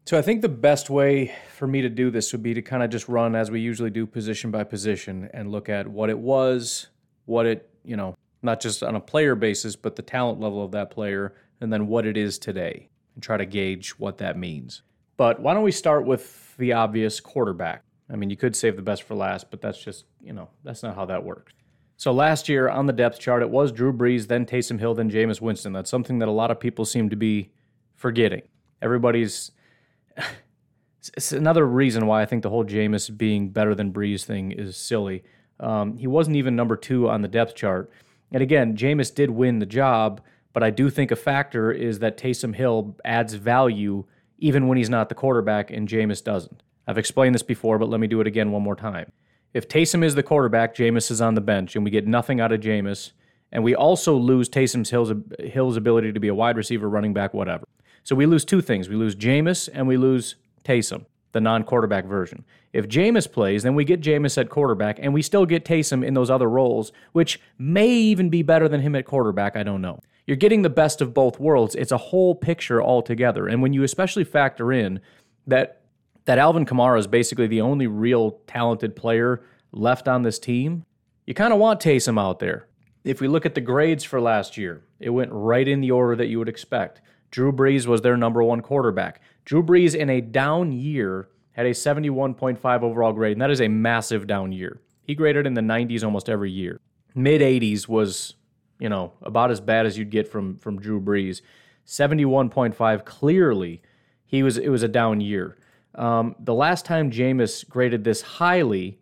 [0.05, 2.81] So I think the best way for me to do this would be to kind
[2.81, 6.17] of just run as we usually do position by position and look at what it
[6.17, 6.87] was,
[7.25, 10.71] what it, you know, not just on a player basis, but the talent level of
[10.71, 14.81] that player, and then what it is today and try to gauge what that means.
[15.17, 17.83] But why don't we start with the obvious quarterback?
[18.11, 20.83] I mean, you could save the best for last, but that's just, you know, that's
[20.83, 21.53] not how that works.
[21.97, 25.11] So last year on the depth chart, it was Drew Brees, then Taysom Hill, then
[25.11, 25.73] Jameis Winston.
[25.73, 27.51] That's something that a lot of people seem to be
[27.95, 28.43] forgetting.
[28.81, 29.51] Everybody's
[31.15, 34.77] it's another reason why I think the whole Jameis being better than Brees thing is
[34.77, 35.23] silly.
[35.59, 37.91] Um, he wasn't even number two on the depth chart.
[38.31, 40.21] And again, Jameis did win the job,
[40.53, 44.05] but I do think a factor is that Taysom Hill adds value
[44.37, 46.63] even when he's not the quarterback and Jameis doesn't.
[46.89, 49.11] I've explained this before, but let me do it again one more time.
[49.53, 52.51] If Taysom is the quarterback, Jameis is on the bench, and we get nothing out
[52.51, 53.11] of Jameis,
[53.51, 57.31] and we also lose Taysom Hill's, Hill's ability to be a wide receiver, running back,
[57.31, 57.63] whatever.
[58.01, 58.89] So we lose two things.
[58.89, 62.43] We lose Jameis and we lose Taysom, the non quarterback version.
[62.73, 66.15] If Jameis plays, then we get Jameis at quarterback and we still get Taysom in
[66.15, 69.55] those other roles, which may even be better than him at quarterback.
[69.55, 69.99] I don't know.
[70.25, 71.75] You're getting the best of both worlds.
[71.75, 73.47] It's a whole picture altogether.
[73.47, 75.01] And when you especially factor in
[75.45, 75.78] that
[76.25, 80.85] that Alvin Kamara is basically the only real talented player left on this team,
[81.25, 82.67] you kind of want Taysom out there.
[83.03, 86.15] If we look at the grades for last year, it went right in the order
[86.15, 87.01] that you would expect.
[87.31, 89.21] Drew Brees was their number one quarterback.
[89.45, 93.67] Drew Brees, in a down year, had a 71.5 overall grade, and that is a
[93.67, 94.81] massive down year.
[95.03, 96.79] He graded in the 90s almost every year.
[97.15, 98.35] Mid 80s was,
[98.79, 101.41] you know, about as bad as you'd get from from Drew Brees.
[101.85, 103.81] 71.5 clearly
[104.25, 105.57] he was it was a down year.
[105.95, 108.99] Um, the last time Jameis graded this highly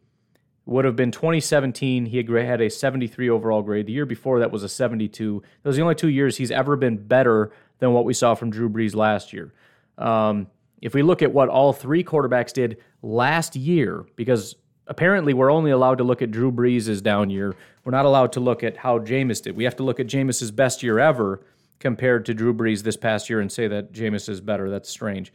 [0.65, 2.06] would have been 2017.
[2.06, 3.86] He had a 73 overall grade.
[3.86, 5.41] The year before that was a 72.
[5.63, 8.50] Those are the only two years he's ever been better than what we saw from
[8.50, 9.54] Drew Brees last year.
[9.97, 10.47] Um,
[10.82, 14.56] if we look at what all three quarterbacks did last year, because
[14.88, 18.39] apparently we're only allowed to look at Drew Brees' down year, we're not allowed to
[18.39, 19.56] look at how Jameis did.
[19.56, 21.41] We have to look at Jameis' best year ever
[21.80, 24.69] compared to Drew Brees this past year and say that Jameis is better.
[24.69, 25.32] That's strange.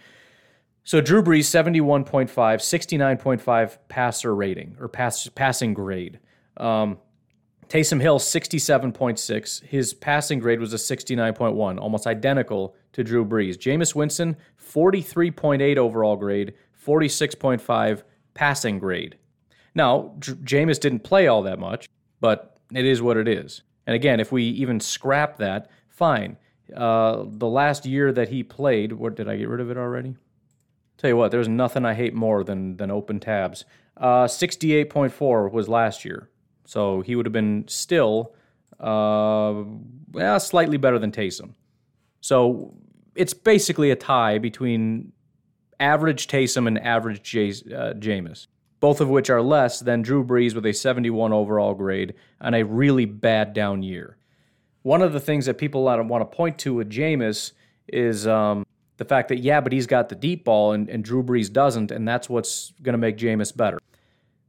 [0.84, 6.18] So Drew Brees, 71.5, 69.5 passer rating or pass, passing grade.
[6.56, 6.98] Um,
[7.68, 9.62] Taysom Hill, 67.6.
[9.64, 13.56] His passing grade was a 69.1, almost identical to Drew Brees.
[13.56, 16.52] Jameis Winston, 43.8 overall grade,
[16.84, 18.02] 46.5
[18.34, 19.16] passing grade.
[19.74, 21.88] Now, J- Jameis didn't play all that much,
[22.20, 23.62] but it is what it is.
[23.86, 26.36] And again, if we even scrap that, fine.
[26.76, 30.16] Uh, the last year that he played, what did I get rid of it already?
[31.02, 33.64] Tell you what, there's nothing I hate more than than open tabs.
[33.96, 36.30] Uh, 68.4 was last year.
[36.64, 38.34] So he would have been still
[38.78, 39.64] uh,
[40.38, 41.54] slightly better than Taysom.
[42.20, 42.74] So
[43.16, 45.10] it's basically a tie between
[45.80, 48.46] average Taysom and average J- uh, Jameis,
[48.78, 52.64] both of which are less than Drew Brees with a 71 overall grade and a
[52.64, 54.18] really bad down year.
[54.82, 57.52] One of the things that people want to point to with Jameis
[57.88, 58.64] is um,
[58.96, 61.90] the fact that, yeah, but he's got the deep ball and, and Drew Brees doesn't,
[61.90, 63.78] and that's what's going to make Jameis better.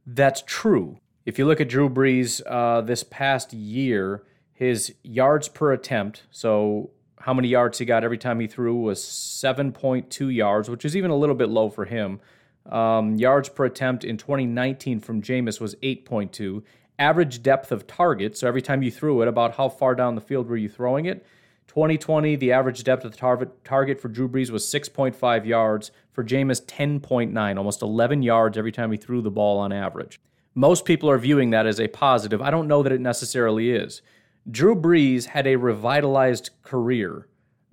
[0.06, 0.98] That's true.
[1.24, 6.90] If you look at Drew Brees uh, this past year, his yards per attempt, so
[7.20, 11.10] how many yards he got every time he threw was 7.2 yards, which is even
[11.10, 12.20] a little bit low for him.
[12.66, 16.62] Um, yards per attempt in 2019 from Jameis was 8.2.
[16.98, 20.20] Average depth of target, so every time you threw it, about how far down the
[20.20, 21.26] field were you throwing it?
[21.74, 25.90] 2020, the average depth of the target, target for Drew Brees was 6.5 yards.
[26.12, 30.20] For Jameis, 10.9, almost 11 yards every time he threw the ball on average.
[30.54, 32.40] Most people are viewing that as a positive.
[32.40, 34.02] I don't know that it necessarily is.
[34.48, 37.26] Drew Brees had a revitalized career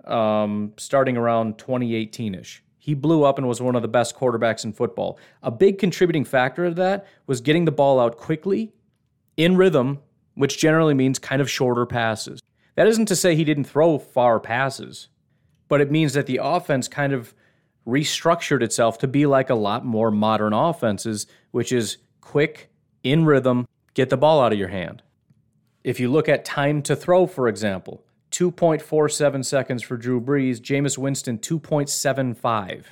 [0.04, 2.64] um, starting around 2018 ish.
[2.80, 5.16] He blew up and was one of the best quarterbacks in football.
[5.44, 8.72] A big contributing factor of that was getting the ball out quickly,
[9.36, 10.00] in rhythm,
[10.34, 12.41] which generally means kind of shorter passes.
[12.74, 15.08] That isn't to say he didn't throw far passes,
[15.68, 17.34] but it means that the offense kind of
[17.86, 22.70] restructured itself to be like a lot more modern offenses, which is quick,
[23.02, 25.02] in rhythm, get the ball out of your hand.
[25.84, 30.96] If you look at time to throw, for example, 2.47 seconds for Drew Brees, Jameis
[30.96, 32.84] Winston 2.75.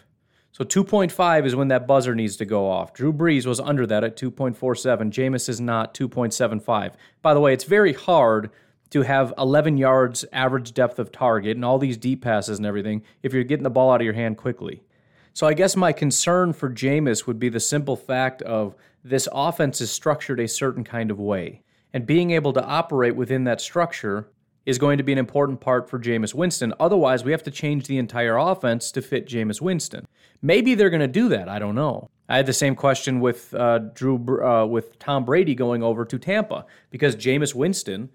[0.52, 2.92] So 2.5 is when that buzzer needs to go off.
[2.92, 5.10] Drew Brees was under that at 2.47.
[5.10, 6.92] Jameis is not 2.75.
[7.22, 8.50] By the way, it's very hard
[8.90, 13.03] to have 11 yards average depth of target and all these deep passes and everything
[13.22, 14.83] if you're getting the ball out of your hand quickly.
[15.33, 18.74] So I guess my concern for Jameis would be the simple fact of
[19.05, 21.62] this offense is structured a certain kind of way.
[21.92, 24.29] And being able to operate within that structure
[24.66, 26.74] is going to be an important part for Jameis Winston.
[26.79, 30.07] Otherwise, we have to change the entire offense to fit Jameis Winston.
[30.42, 31.48] Maybe they're going to do that.
[31.48, 32.11] I don't know.
[32.29, 36.18] I had the same question with uh, Drew uh, with Tom Brady going over to
[36.18, 38.11] Tampa because Jameis Winston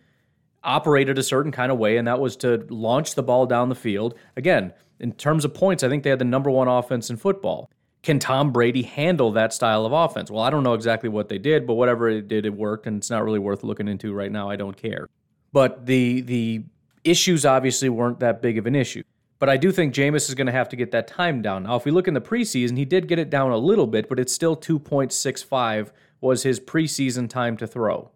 [0.66, 3.76] operated a certain kind of way, and that was to launch the ball down the
[3.76, 4.16] field.
[4.36, 7.70] Again, in terms of points, I think they had the number one offense in football.
[8.04, 10.30] Can Tom Brady handle that style of offense?
[10.30, 12.98] Well, I don't know exactly what they did, but whatever it did, it worked, and
[12.98, 14.50] it's not really worth looking into right now.
[14.50, 15.08] I don't care.
[15.52, 16.64] But the the
[17.04, 19.04] issues obviously weren't that big of an issue.
[19.40, 21.64] But I do think Jameis is going to have to get that time down.
[21.64, 24.08] Now, if we look in the preseason, he did get it down a little bit,
[24.08, 28.12] but it's still 2.65 was his preseason time to throw.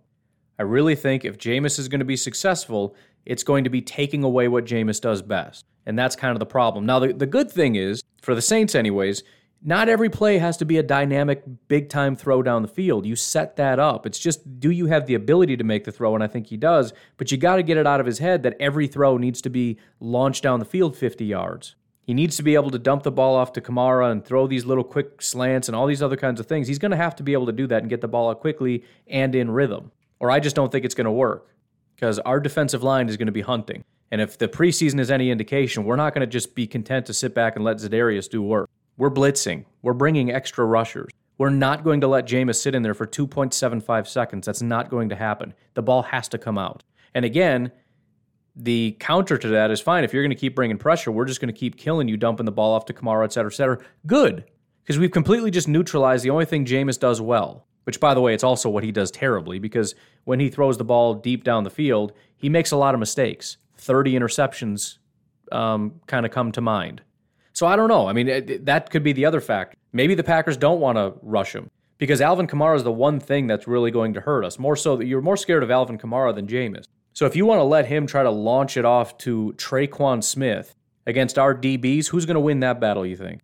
[0.59, 2.93] I really think if Jameis is going to be successful,
[3.25, 5.65] it's going to be taking away what Jameis does best.
[5.85, 6.85] And that's kind of the problem.
[6.85, 9.23] Now, the, the good thing is, for the Saints, anyways,
[9.63, 13.05] not every play has to be a dynamic, big time throw down the field.
[13.05, 14.05] You set that up.
[14.05, 16.13] It's just, do you have the ability to make the throw?
[16.13, 16.93] And I think he does.
[17.17, 19.49] But you got to get it out of his head that every throw needs to
[19.49, 21.75] be launched down the field 50 yards.
[22.03, 24.65] He needs to be able to dump the ball off to Kamara and throw these
[24.65, 26.67] little quick slants and all these other kinds of things.
[26.67, 28.39] He's going to have to be able to do that and get the ball out
[28.39, 29.91] quickly and in rhythm.
[30.19, 31.47] Or I just don't think it's going to work
[31.95, 33.83] because our defensive line is going to be hunting.
[34.11, 37.13] And if the preseason is any indication, we're not going to just be content to
[37.13, 38.69] sit back and let Za'Darius do work.
[38.97, 39.65] We're blitzing.
[39.81, 41.11] We're bringing extra rushers.
[41.37, 44.45] We're not going to let Jameis sit in there for 2.75 seconds.
[44.45, 45.53] That's not going to happen.
[45.73, 46.83] The ball has to come out.
[47.13, 47.71] And again,
[48.55, 50.03] the counter to that is fine.
[50.03, 52.45] If you're going to keep bringing pressure, we're just going to keep killing you, dumping
[52.45, 53.79] the ball off to Kamara, et cetera, et cetera.
[54.05, 54.43] Good.
[54.83, 58.35] Because we've completely just neutralized the only thing Jameis does well, which, by the way,
[58.35, 61.71] it's also what he does terribly because when he throws the ball deep down the
[61.71, 63.57] field, he makes a lot of mistakes.
[63.77, 64.99] 30 interceptions
[65.51, 67.01] um, kind of come to mind.
[67.51, 68.07] So I don't know.
[68.07, 69.75] I mean, it, that could be the other factor.
[69.91, 73.47] Maybe the Packers don't want to rush him because Alvin Kamara is the one thing
[73.47, 74.59] that's really going to hurt us.
[74.59, 76.85] More so that you're more scared of Alvin Kamara than Jameis.
[77.13, 80.75] So if you want to let him try to launch it off to Tre'Quan Smith
[81.07, 83.03] against our DBs, who's going to win that battle?
[83.03, 83.41] You think?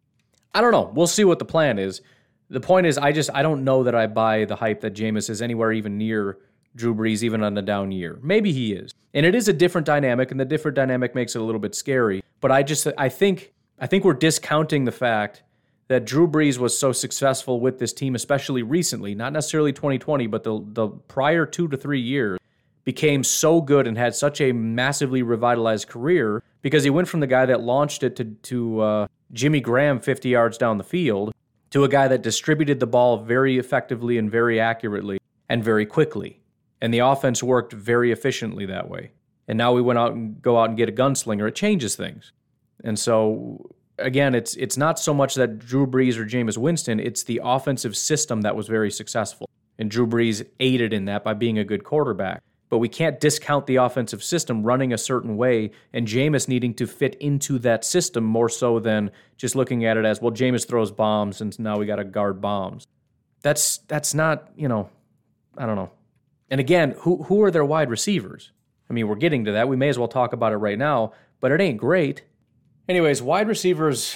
[0.54, 0.92] I don't know.
[0.94, 2.02] We'll see what the plan is.
[2.50, 5.30] The point is, I just I don't know that I buy the hype that Jameis
[5.30, 6.38] is anywhere even near
[6.76, 8.20] Drew Brees, even on a down year.
[8.22, 11.42] Maybe he is, and it is a different dynamic, and the different dynamic makes it
[11.42, 12.24] a little bit scary.
[12.42, 15.44] But I just I think I think we're discounting the fact
[15.88, 20.44] that Drew Brees was so successful with this team, especially recently, not necessarily 2020, but
[20.44, 22.40] the, the prior two to three years,
[22.86, 27.28] became so good and had such a massively revitalized career because he went from the
[27.28, 31.34] guy that launched it to, to uh, Jimmy Graham 50 yards down the field
[31.76, 36.40] to a guy that distributed the ball very effectively and very accurately and very quickly.
[36.80, 39.12] And the offense worked very efficiently that way.
[39.50, 41.50] And now we went out and go out and get a gunslinger.
[41.50, 42.32] It changes things.
[42.86, 47.24] And so again, it's it's not so much that Drew Brees or Jameis Winston, it's
[47.24, 49.50] the offensive system that was very successful.
[49.78, 52.42] And Drew Brees aided in that by being a good quarterback.
[52.70, 56.88] But we can't discount the offensive system running a certain way and Jameis needing to
[56.88, 60.92] fit into that system more so than just looking at it as, well, Jameis throws
[60.92, 62.88] bombs and now we got to guard bombs.
[63.44, 64.90] That's that's not, you know,
[65.58, 65.92] I don't know.
[66.50, 68.52] And again, who who are their wide receivers?
[68.90, 69.68] I mean, we're getting to that.
[69.68, 72.24] We may as well talk about it right now, but it ain't great.
[72.88, 74.16] Anyways, wide receivers,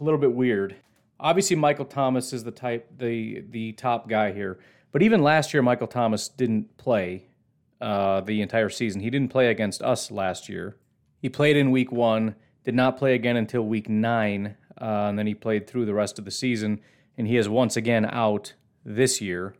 [0.00, 0.76] a little bit weird.
[1.20, 4.58] Obviously, Michael Thomas is the type, the the top guy here.
[4.92, 7.27] But even last year, Michael Thomas didn't play
[7.80, 9.00] uh, the entire season.
[9.00, 10.76] He didn't play against us last year.
[11.20, 15.26] He played in week one, did not play again until week nine, uh, and then
[15.26, 16.80] he played through the rest of the season.
[17.16, 18.54] And he is once again out
[18.84, 19.54] this year.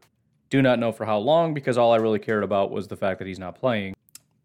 [0.50, 3.18] Do not know for how long because all I really cared about was the fact
[3.18, 3.94] that he's not playing.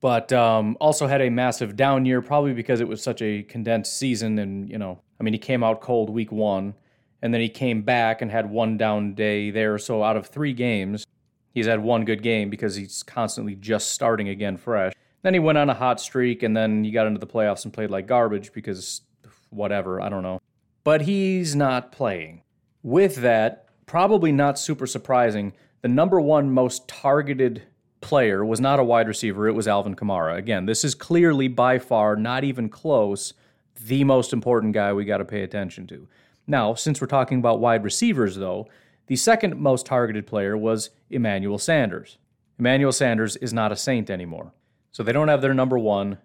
[0.02, 3.98] But um, also had a massive down year, probably because it was such a condensed
[3.98, 4.38] season.
[4.40, 6.74] And, you know, I mean, he came out cold week one,
[7.22, 9.78] and then he came back and had one down day there.
[9.78, 11.06] So out of three games,
[11.54, 14.94] he's had one good game because he's constantly just starting again fresh.
[15.22, 17.74] Then he went on a hot streak, and then he got into the playoffs and
[17.74, 19.02] played like garbage because
[19.50, 20.42] whatever, I don't know.
[20.84, 22.44] But he's not playing.
[22.82, 27.64] With that, probably not super surprising, the number one most targeted
[28.02, 30.38] player was not a wide receiver, it was Alvin Kamara.
[30.38, 33.34] Again, this is clearly by far, not even close,
[33.86, 36.08] the most important guy we got to pay attention to.
[36.46, 38.68] Now, since we're talking about wide receivers, though,
[39.08, 42.18] the second most targeted player was Emmanuel Sanders.
[42.58, 44.54] Emmanuel Sanders is not a saint anymore.
[44.92, 46.20] So they don't have their number one,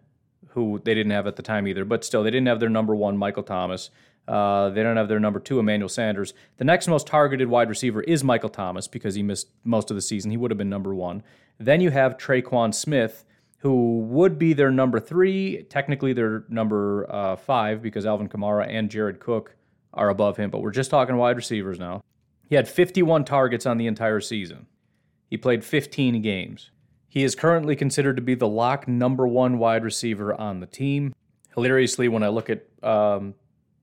[0.49, 2.95] who they didn't have at the time either, but still, they didn't have their number
[2.95, 3.91] one, Michael Thomas.
[4.29, 6.35] Uh, they don't have their number two, Emmanuel Sanders.
[6.59, 10.03] The next most targeted wide receiver is Michael Thomas because he missed most of the
[10.03, 10.31] season.
[10.31, 11.23] He would have been number one.
[11.59, 13.25] Then you have Tre'Quan Smith,
[13.61, 18.91] who would be their number three, technically their number uh, five because Alvin Kamara and
[18.91, 19.57] Jared Cook
[19.95, 22.03] are above him, but we're just talking wide receivers now.
[22.49, 24.67] He had 51 targets on the entire season.
[25.29, 26.71] He played 15 games.
[27.09, 31.15] He is currently considered to be the lock number one wide receiver on the team.
[31.55, 33.35] Hilariously, when I look at um,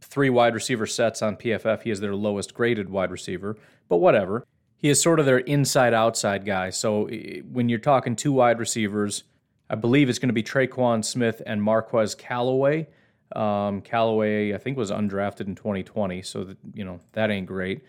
[0.02, 3.58] three wide receiver sets on PFF, he is their lowest graded wide receiver,
[3.88, 4.46] but whatever.
[4.78, 6.70] He is sort of their inside outside guy.
[6.70, 7.08] So
[7.52, 9.24] when you're talking two wide receivers,
[9.70, 12.88] I believe it's going to be Tre'Quan Smith and Marquez Callaway.
[13.36, 17.84] Um, Callaway, I think, was undrafted in 2020, so that, you know that ain't great.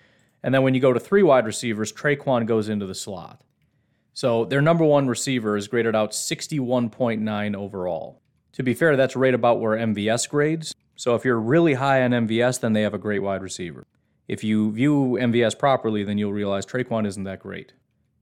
[0.47, 3.43] And then when you go to three wide receivers, Tre'Quan goes into the slot.
[4.15, 8.23] So their number one receiver is graded out 61.9 overall.
[8.53, 10.73] To be fair, that's right about where MVS grades.
[10.95, 13.85] So if you're really high on MVS, then they have a great wide receiver.
[14.29, 17.73] If you view MVS properly, then you'll realize Tre'Quan isn't that great.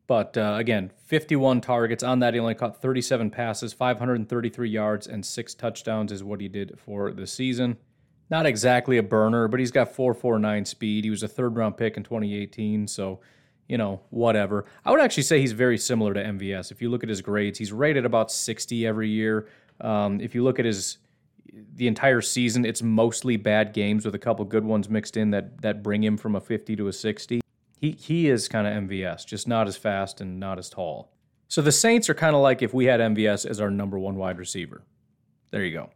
[0.07, 2.03] But uh, again, 51 targets.
[2.03, 6.49] On that, he only caught 37 passes, 533 yards, and six touchdowns is what he
[6.49, 7.77] did for the season.
[8.35, 11.05] Not exactly a burner, but he's got 449 speed.
[11.05, 13.21] He was a third round pick in 2018, so
[13.69, 14.65] you know, whatever.
[14.85, 16.73] I would actually say he's very similar to MVS.
[16.73, 19.47] If you look at his grades, he's rated about 60 every year.
[19.81, 20.99] Um, if you look at his
[21.77, 25.63] the entire season, it's mostly bad games with a couple good ones mixed in that
[25.63, 27.41] that bring him from a 50 to a 60.
[27.79, 31.13] He he is kind of MVS, just not as fast and not as tall.
[31.47, 34.17] So the Saints are kind of like if we had MVS as our number one
[34.17, 34.83] wide receiver.
[35.53, 35.91] There you go.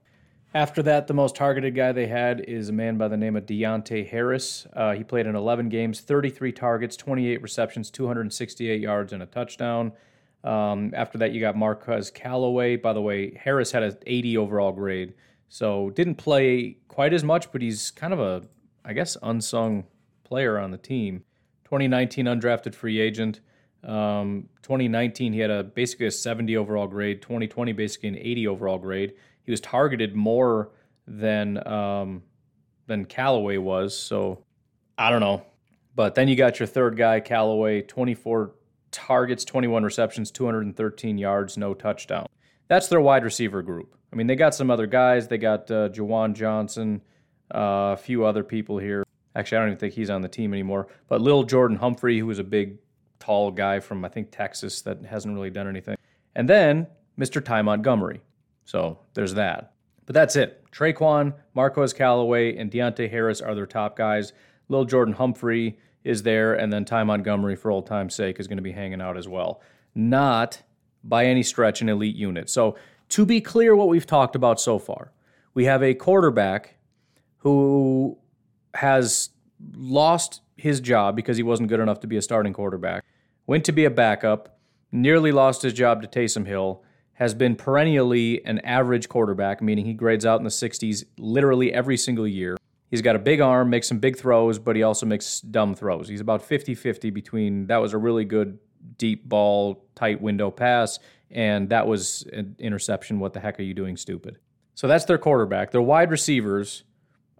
[0.54, 3.44] After that, the most targeted guy they had is a man by the name of
[3.44, 4.66] Deonte Harris.
[4.72, 9.92] Uh, he played in 11 games, 33 targets, 28 receptions, 268 yards, and a touchdown.
[10.44, 12.76] Um, after that, you got Marquez Callaway.
[12.76, 15.12] By the way, Harris had an 80 overall grade,
[15.50, 18.42] so didn't play quite as much, but he's kind of a,
[18.86, 19.84] I guess, unsung
[20.24, 21.24] player on the team.
[21.64, 23.40] 2019 undrafted free agent.
[23.84, 27.20] Um, 2019 he had a basically a 70 overall grade.
[27.22, 29.14] 2020 basically an 80 overall grade
[29.48, 30.72] he was targeted more
[31.06, 32.22] than um,
[32.86, 33.96] than Callaway was.
[33.96, 34.44] So
[34.98, 35.42] I don't know.
[35.96, 38.52] But then you got your third guy, Callaway, 24
[38.90, 42.26] targets, 21 receptions, 213 yards, no touchdown.
[42.66, 43.96] That's their wide receiver group.
[44.12, 45.28] I mean, they got some other guys.
[45.28, 47.00] They got uh, Juwan Johnson,
[47.54, 49.02] uh, a few other people here.
[49.34, 50.88] Actually, I don't even think he's on the team anymore.
[51.08, 52.76] But Lil Jordan Humphrey, who was a big,
[53.18, 55.96] tall guy from, I think, Texas that hasn't really done anything.
[56.34, 56.86] And then
[57.18, 57.42] Mr.
[57.42, 58.20] Ty Montgomery.
[58.68, 59.72] So there's that.
[60.04, 60.62] But that's it.
[60.72, 64.34] Tre'Quan, Marquez Callaway, and Deonte Harris are their top guys.
[64.68, 68.58] Lil Jordan Humphrey is there, and then Ty Montgomery, for old time's sake, is going
[68.58, 69.62] to be hanging out as well.
[69.94, 70.60] Not
[71.02, 72.50] by any stretch an elite unit.
[72.50, 72.76] So
[73.08, 75.12] to be clear, what we've talked about so far,
[75.54, 76.76] we have a quarterback
[77.38, 78.18] who
[78.74, 79.30] has
[79.72, 83.02] lost his job because he wasn't good enough to be a starting quarterback,
[83.46, 84.58] went to be a backup,
[84.92, 86.84] nearly lost his job to Taysom Hill,
[87.18, 91.96] has been perennially an average quarterback, meaning he grades out in the 60s literally every
[91.96, 92.56] single year.
[92.92, 96.08] He's got a big arm, makes some big throws, but he also makes dumb throws.
[96.08, 98.60] He's about 50 50 between that was a really good
[98.98, 103.18] deep ball, tight window pass, and that was an interception.
[103.18, 104.38] What the heck are you doing, stupid?
[104.76, 105.72] So that's their quarterback.
[105.72, 106.84] Their wide receivers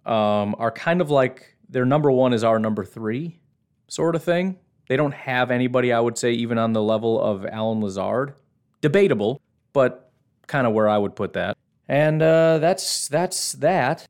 [0.05, 3.39] um, are kind of like their number one is our number three,
[3.87, 4.57] sort of thing.
[4.89, 8.33] They don't have anybody, I would say, even on the level of Allen Lazard.
[8.81, 9.41] Debatable,
[9.79, 10.11] but
[10.45, 11.55] kind of where I would put that.
[11.87, 14.05] And uh, that's that's that.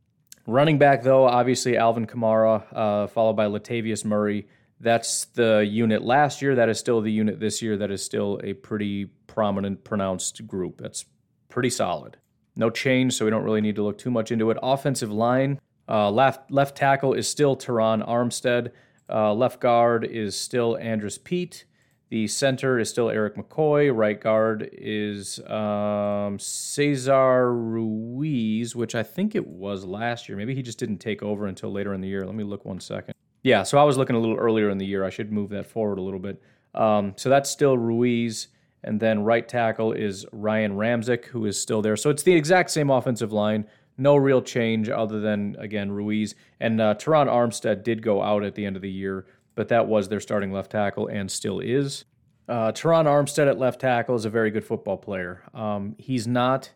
[0.48, 4.48] Running back though, obviously Alvin Kamara, uh, followed by Latavius Murray.
[4.80, 6.56] That's the unit last year.
[6.56, 7.78] That is still the unit this year.
[7.78, 10.82] That is still a pretty prominent, pronounced group.
[10.82, 11.06] That's
[11.50, 12.18] pretty solid.
[12.56, 14.58] No change, so we don't really need to look too much into it.
[14.64, 18.72] Offensive line, uh, left left tackle is still Terron Armstead.
[19.08, 21.66] Uh, left guard is still Andrus Peat.
[22.10, 23.96] The center is still Erik McCoy.
[23.96, 30.36] Right guard is um, Cesar Ruiz, which I think it was last year.
[30.36, 32.26] Maybe he just didn't take over until later in the year.
[32.26, 33.14] Let me look one second.
[33.44, 35.06] Yeah, so I was looking a little earlier in the year.
[35.06, 36.42] I should move that forward a little bit.
[36.74, 38.48] Um, so that's still Ruiz.
[38.84, 41.96] And then right tackle is Ryan Ramczyk, who is still there.
[41.96, 43.66] So it's the exact same offensive line.
[43.98, 46.34] No real change other than, again, Ruiz.
[46.60, 49.28] And uh, Terron Armstead did go out at the end of the year
[49.60, 52.06] but that was their starting left tackle and still is.
[52.48, 55.44] Uh, Terron Armstead at left tackle is a very good football player.
[55.54, 56.72] Um, he's not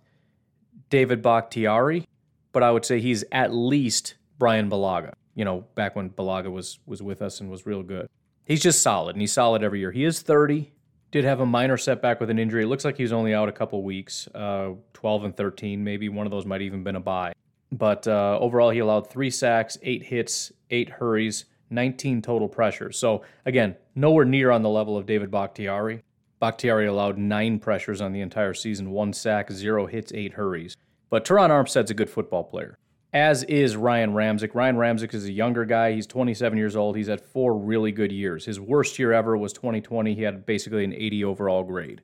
[0.89, 2.05] David Bakhtiari,
[2.51, 5.13] but I would say he's at least Bryan Bulaga.
[5.33, 8.09] You know, back when Bulaga was was with us and was real good.
[8.43, 9.93] He's just solid, and he's solid every year.
[9.93, 10.73] He is 30.
[11.11, 12.63] Did have a minor setback with an injury.
[12.63, 15.85] It looks like he was only out a couple weeks, uh, 12 and 13.
[15.85, 17.31] Maybe one of those might even been a bye.
[17.71, 22.97] But uh, overall, he allowed three sacks, eight hits, eight hurries, 19 total pressures.
[22.97, 26.03] So again, nowhere near on the level of David Bakhtiari.
[26.39, 30.75] Bakhtiari allowed nine pressures on the entire season, one sack, zero hits, eight hurries.
[31.09, 32.77] But Terron Armstead's a good football player,
[33.13, 34.53] as is Ryan Ramczyk.
[34.53, 35.93] Ryan Ramczyk is a younger guy.
[35.93, 36.97] He's 27 years old.
[36.97, 38.45] He's had four really good years.
[38.45, 40.15] His worst year ever was 2020.
[40.15, 42.01] He had basically an 80 overall grade.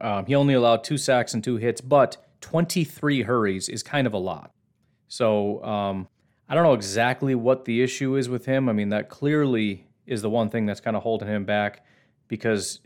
[0.00, 4.14] Um, he only allowed two sacks and two hits, but 23 hurries is kind of
[4.14, 4.52] a lot.
[5.08, 6.08] So um,
[6.52, 8.68] I don't know exactly what the issue is with him.
[8.68, 11.82] I mean, that clearly is the one thing that's kind of holding him back
[12.28, 12.80] because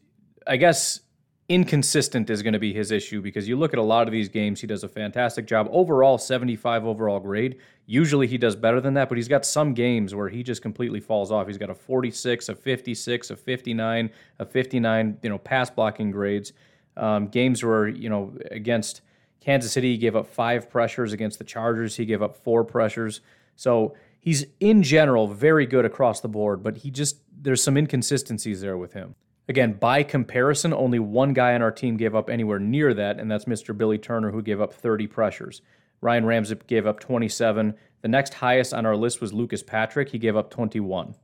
[0.46, 1.00] I guess
[1.48, 4.28] inconsistent is going to be his issue because you look at a lot of these
[4.28, 5.66] games, he does a fantastic job.
[5.72, 7.56] Overall, 75 overall grade.
[7.86, 11.00] Usually he does better than that, but he's got some games where he just completely
[11.00, 11.48] falls off.
[11.48, 16.52] He's got a 46, a 56, a 59, a 59, you know, pass blocking grades.
[16.96, 19.00] Um, games where, you know, against
[19.40, 21.12] Kansas City, he gave up five pressures.
[21.12, 23.22] Against the Chargers, he gave up four pressures.
[23.56, 28.60] So he's in general very good across the board, but he just there's some inconsistencies
[28.60, 29.14] there with him.
[29.48, 33.30] Again, by comparison, only one guy on our team gave up anywhere near that, and
[33.30, 33.76] that's Mr.
[33.76, 35.62] Billy Turner, who gave up 30 pressures.
[36.00, 37.74] Ryan Ramczyk gave up 27.
[38.02, 40.08] The next highest on our list was Lucas Patrick.
[40.08, 41.14] He gave up 21.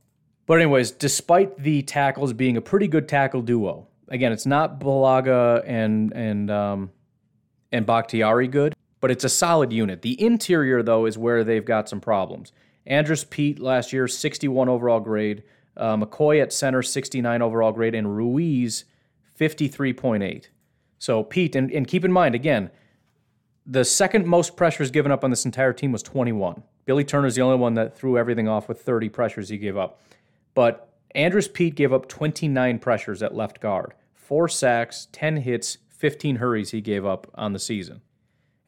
[0.45, 5.63] But, anyways, despite the tackles being a pretty good tackle duo, again, it's not Bulaga
[5.65, 6.91] and and um,
[7.71, 8.72] and Bakhtiari good,
[9.03, 10.01] but it's a solid unit.
[10.01, 12.53] The interior, though, is where they've got some problems.
[12.85, 15.43] Andrus Peat last year, 61 overall grade.
[15.75, 17.95] Uh, McCoy at center, 69 overall grade.
[17.95, 18.85] And Ruiz,
[19.37, 20.45] 53.8.
[20.99, 22.71] So Peat, and, and keep in mind, again,
[23.65, 26.63] the second most pressures given up on this entire team was 21.
[26.85, 29.99] Billy Turner's the only one that threw everything off with 30 pressures he gave up.
[30.53, 36.37] But Andrus Peat gave up 29 pressures at left guard, four sacks, 10 hits, 15
[36.37, 37.99] hurries he gave up on the season.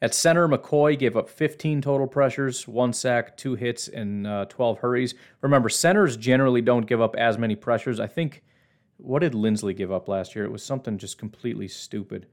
[0.02, 4.78] At center, McCoy gave up 15 total pressures, one sack, two hits, and uh, 12
[4.80, 5.14] hurries.
[5.40, 7.98] Remember, centers generally don't give up as many pressures.
[7.98, 8.42] I think,
[8.98, 10.44] what did Linsley give up last year?
[10.44, 12.26] It was something just completely stupid.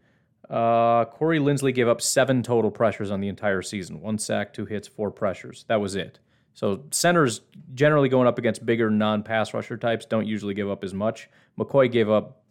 [0.50, 4.66] Uh, Corey Linsley gave up seven total pressures on the entire season one sack, two
[4.66, 5.64] hits, four pressures.
[5.70, 6.20] That was it.
[6.54, 7.42] So centers
[7.74, 11.30] generally going up against bigger non-pass rusher types don't usually give up as much.
[11.58, 12.44] McCoy gave up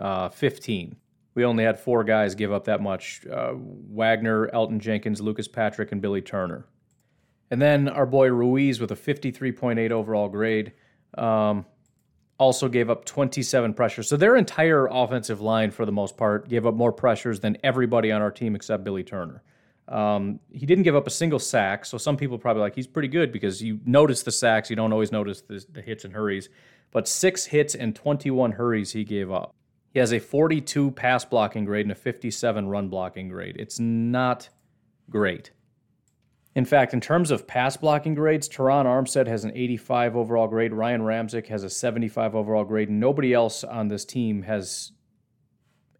[0.00, 0.96] uh, 15
[1.34, 5.92] we only had four guys give up that much uh, Wagner, Elgton Jenkins, Lucas Patrick,
[5.92, 6.66] and Billy Turner.
[7.50, 10.72] And then our boy Ruiz with a 53.8 overall grade
[11.18, 11.66] um,
[12.38, 14.08] also gave up 27 pressures.
[14.08, 18.10] So their entire offensive line, for the most part, gave up more pressures than everybody
[18.12, 19.42] on our team except Billy Turner.
[19.86, 23.08] Um, he didn't give up a single sack, so some people probably like he's pretty
[23.08, 26.48] good because you notice the sacks, you don't always notice the, the hits and hurries.
[26.90, 29.54] But six hits and 21 hurries he gave up.
[29.94, 33.56] He has a 42 pass blocking grade and a 57 run blocking grade.
[33.58, 34.48] It's not
[35.08, 35.52] great.
[36.56, 40.72] In fact, in terms of pass blocking grades, Terron Armstead has an 85 overall grade.
[40.72, 42.88] Ryan Ramczyk has a 75 overall grade.
[42.88, 44.90] And nobody else on this team has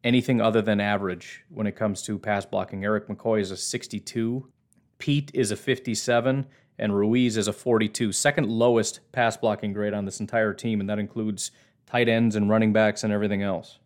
[0.02, 2.82] anything other than average when it comes to pass blocking.
[2.82, 4.50] Erik McCoy is a 62.
[4.98, 6.46] Peat is a 57
[6.80, 10.90] and Ruiz is a 42, second lowest pass blocking grade on this entire team, and
[10.90, 11.52] that includes
[11.86, 13.78] tight ends and running backs and everything else.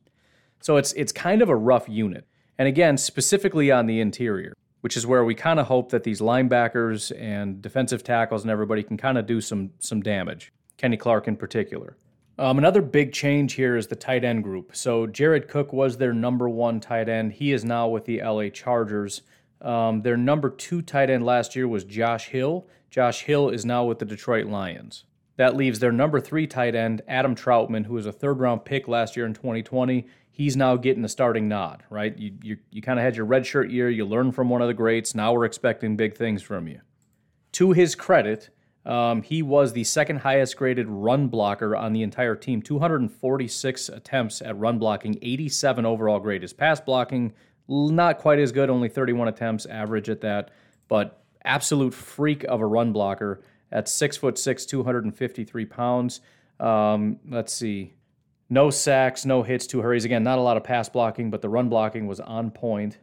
[0.60, 2.26] So it's it's kind of a rough unit.
[2.58, 6.20] And again, specifically on the interior, which is where we kind of hope that these
[6.20, 10.52] linebackers and defensive tackles and everybody can kind of do some some damage.
[10.76, 11.96] Kenny Clark in particular.
[12.38, 14.76] Um, another big change here is the tight end group.
[14.76, 17.32] So Jared Cook was their number one tight end.
[17.32, 19.22] He is now with the LA Chargers.
[19.60, 22.68] Um, their number two tight end last year was Josh Hill.
[22.90, 25.04] Josh Hill is now with the Detroit Lions.
[25.36, 28.86] That leaves their number three tight end, Adam Trautman, who was a third round pick
[28.86, 30.06] last year in 2020.
[30.38, 32.16] He's now getting the starting nod, right?
[32.16, 34.74] You, you, you kind of had your redshirt year, you learned from one of the
[34.74, 35.12] greats.
[35.12, 36.80] Now we're expecting big things from you.
[37.54, 38.50] To his credit,
[38.86, 44.40] um, he was the second highest graded run blocker on the entire team 246 attempts
[44.40, 46.42] at run blocking, 87 overall grade.
[46.42, 47.32] His pass blocking,
[47.66, 50.52] not quite as good, only 31 attempts, average at that,
[50.86, 56.20] but absolute freak of a run blocker at six foot six, 253 pounds.
[56.60, 57.94] Um, let's see.
[58.50, 60.04] No sacks, no hits, two hurries.
[60.04, 62.98] Again, not a lot of pass blocking, but the run blocking was on point.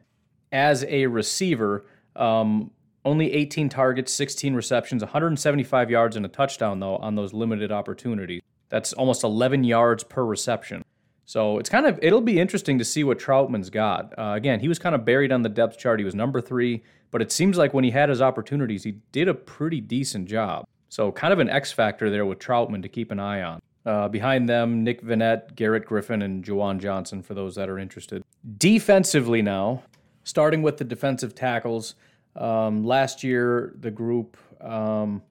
[0.51, 1.85] As a receiver,
[2.15, 2.71] um,
[3.03, 8.41] only 18 targets, 16 receptions, 175 yards, and a touchdown, though, on those limited opportunities.
[8.69, 10.83] That's almost 11 yards per reception.
[11.25, 14.17] So it's kind of, it'll be interesting to see what Trautman's got.
[14.17, 15.99] Uh, again, he was kind of buried on the depth chart.
[15.99, 19.27] He was number three, but it seems like when he had his opportunities, he did
[19.27, 20.65] a pretty decent job.
[20.89, 23.61] So kind of an X factor there with Trautman to keep an eye on.
[23.85, 28.23] Uh, behind them, Nick Vannett, Garrett Griffin, and Juwan Johnson for those that are interested.
[28.57, 29.83] Defensively now,
[30.23, 31.93] starting with the defensive tackles.
[32.35, 35.21] Um, last year, the group um,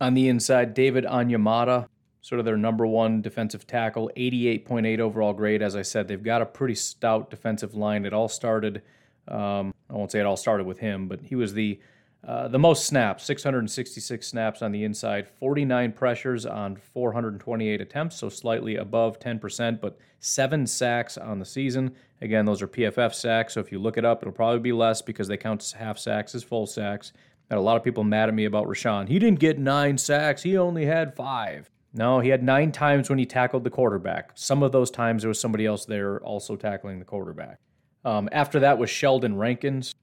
[0.00, 1.88] on the inside, David Onyemata,
[2.22, 5.60] sort of their number one defensive tackle, 88.8 overall grade.
[5.60, 8.06] As I said, they've got a pretty stout defensive line.
[8.06, 8.82] It all started,
[9.26, 11.80] um, I won't say it all started with him, but he was the
[12.26, 18.28] uh, the most snaps, 666 snaps on the inside, 49 pressures on 428 attempts, so
[18.30, 21.94] slightly above 10%, but seven sacks on the season.
[22.22, 25.02] Again, those are PFF sacks, so if you look it up, it'll probably be less
[25.02, 27.12] because they count half sacks as full sacks.
[27.50, 29.08] Got a lot of people mad at me about Rashan.
[29.08, 31.68] He didn't get nine sacks, he only had five.
[31.92, 34.32] No, he had nine times when he tackled the quarterback.
[34.34, 37.60] Some of those times there was somebody else there also tackling the quarterback.
[38.04, 39.94] Um, after that was Sheldon Rankins.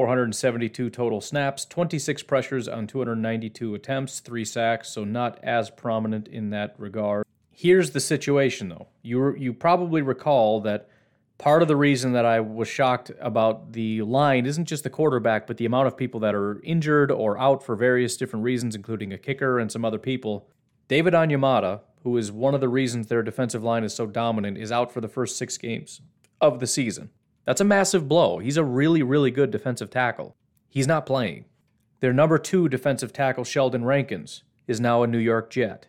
[0.00, 6.48] 472 total snaps, 26 pressures on 292 attempts, three sacks, so not as prominent in
[6.48, 7.26] that regard.
[7.50, 8.88] Here's the situation though.
[9.02, 10.88] You you probably recall that
[11.36, 15.46] part of the reason that I was shocked about the line isn't just the quarterback,
[15.46, 19.12] but the amount of people that are injured or out for various different reasons, including
[19.12, 20.48] a kicker and some other people.
[20.88, 24.72] David Onyemata, who is one of the reasons their defensive line is so dominant, is
[24.72, 26.00] out for the first six games
[26.40, 27.10] of the season.
[27.44, 28.38] That's a massive blow.
[28.38, 30.36] He's a really, really good defensive tackle.
[30.68, 31.46] He's not playing.
[32.00, 35.88] Their number two defensive tackle, Sheldon Rankins, is now a New York Jet.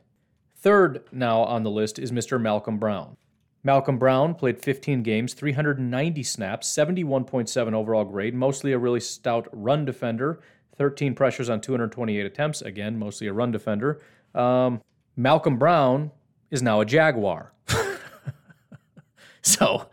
[0.55, 2.39] Third now on the list is Mr.
[2.39, 3.17] Malcolm Brown.
[3.63, 9.85] Malcolm Brown played 15 games, 390 snaps, 71.7 overall grade, mostly a really stout run
[9.85, 10.39] defender,
[10.77, 14.01] 13 pressures on 228 attempts, again, mostly a run defender.
[14.33, 14.81] Um,
[15.15, 16.11] Malcolm Brown
[16.49, 17.53] is now a Jaguar.
[19.41, 19.89] so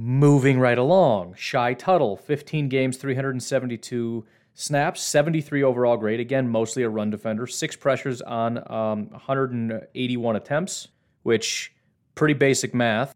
[0.00, 4.24] Moving right along, Shy Tuttle, 15 games, 372
[4.54, 6.20] snaps, 73 overall grade.
[6.20, 7.48] Again, mostly a run defender.
[7.48, 10.86] Six pressures on um, 181 attempts,
[11.24, 11.72] which
[12.14, 13.12] pretty basic math.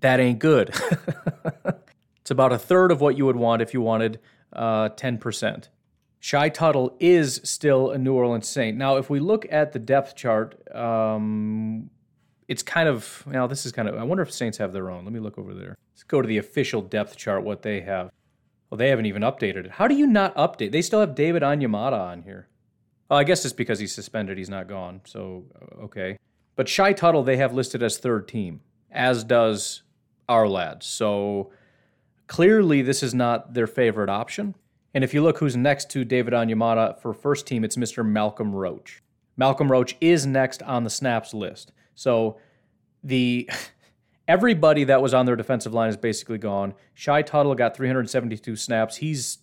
[0.00, 0.74] That ain't good.
[2.20, 4.18] it's about a third of what you would want if you wanted
[4.52, 5.68] uh, 10%.
[6.18, 8.76] Shy Tuttle is still a New Orleans Saint.
[8.76, 11.90] Now, if we look at the depth chart, um,
[12.48, 15.04] it's kind of now this is kind of I wonder if Saints have their own.
[15.04, 15.76] Let me look over there.
[15.92, 18.10] Let's go to the official depth chart what they have.
[18.70, 19.70] Well, they haven't even updated it.
[19.72, 20.72] How do you not update?
[20.72, 22.48] They still have David Onyemata on here.
[23.10, 24.38] Oh, I guess it's because he's suspended.
[24.38, 25.00] He's not gone.
[25.04, 25.44] So
[25.80, 26.18] okay.
[26.56, 29.82] But Shy Tuttle they have listed as third team, as does
[30.28, 30.84] Ourlads.
[30.84, 31.50] So
[32.26, 34.54] clearly this is not their favorite option.
[34.94, 38.06] And if you look who's next to David Onyemata for first team, it's Mr.
[38.06, 39.02] Malcolm Roach.
[39.36, 41.72] Malcolm Roach is next on the snaps list.
[41.94, 42.38] So
[43.02, 43.48] the
[44.28, 46.74] everybody that was on their defensive line is basically gone.
[46.94, 48.96] Shy Tuttle got 372 snaps.
[48.96, 49.38] He's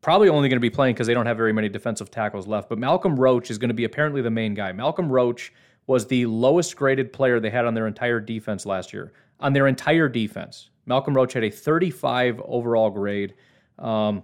[0.00, 2.68] probably only going to be playing because they don't have very many defensive tackles left.
[2.68, 4.72] But Malcolm Roach is going to be apparently the main guy.
[4.72, 5.52] Malcolm Roach
[5.86, 9.12] was the lowest graded player they had on their entire defense last year.
[9.40, 13.34] On their entire defense, Malcolm Roach had a 35 overall grade,
[13.78, 14.22] um,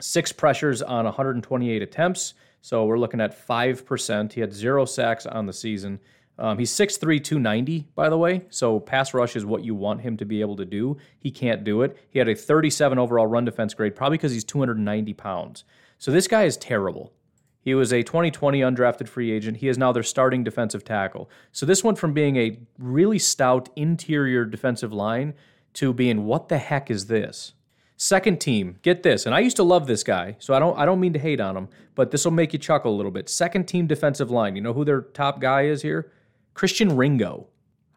[0.00, 2.34] six pressures on 128 attempts.
[2.60, 4.32] So we're looking at 5%.
[4.32, 6.00] He had zero sacks on the season.
[6.38, 8.44] Um, he's 6'3, 290, by the way.
[8.50, 10.96] So pass rush is what you want him to be able to do.
[11.18, 11.96] He can't do it.
[12.10, 15.64] He had a 37 overall run defense grade, probably because he's 290 pounds.
[15.98, 17.12] So this guy is terrible.
[17.60, 19.58] He was a 2020 undrafted free agent.
[19.58, 21.30] He is now their starting defensive tackle.
[21.50, 25.34] So this went from being a really stout interior defensive line
[25.74, 27.54] to being what the heck is this?
[27.96, 30.84] Second team, get this, and I used to love this guy, so I don't I
[30.84, 33.28] don't mean to hate on him, but this will make you chuckle a little bit.
[33.28, 34.56] Second team defensive line.
[34.56, 36.10] You know who their top guy is here?
[36.54, 37.48] Christian Ringo.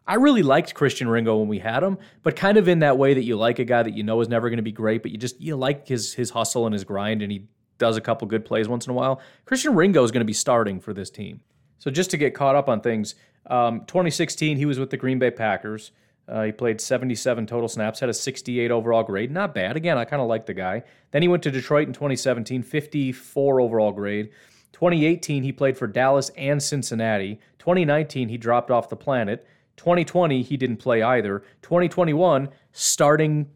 [0.06, 3.14] I really liked Christian Ringo when we had him, but kind of in that way
[3.14, 5.10] that you like a guy that you know is never going to be great, but
[5.10, 7.46] you just you like his his hustle and his grind, and he
[7.76, 9.20] does a couple good plays once in a while.
[9.44, 11.40] Christian Ringo is going to be starting for this team.
[11.78, 13.14] So just to get caught up on things,
[13.46, 15.92] um, 2016 he was with the Green Bay Packers.
[16.26, 19.30] Uh, he played 77 total snaps, had a 68 overall grade.
[19.30, 19.76] Not bad.
[19.76, 20.82] Again, I kind of like the guy.
[21.10, 24.30] Then he went to Detroit in 2017, 54 overall grade.
[24.78, 27.40] 2018, he played for Dallas and Cincinnati.
[27.58, 29.44] 2019, he dropped off the planet.
[29.76, 31.40] 2020, he didn't play either.
[31.62, 33.50] 2021, starting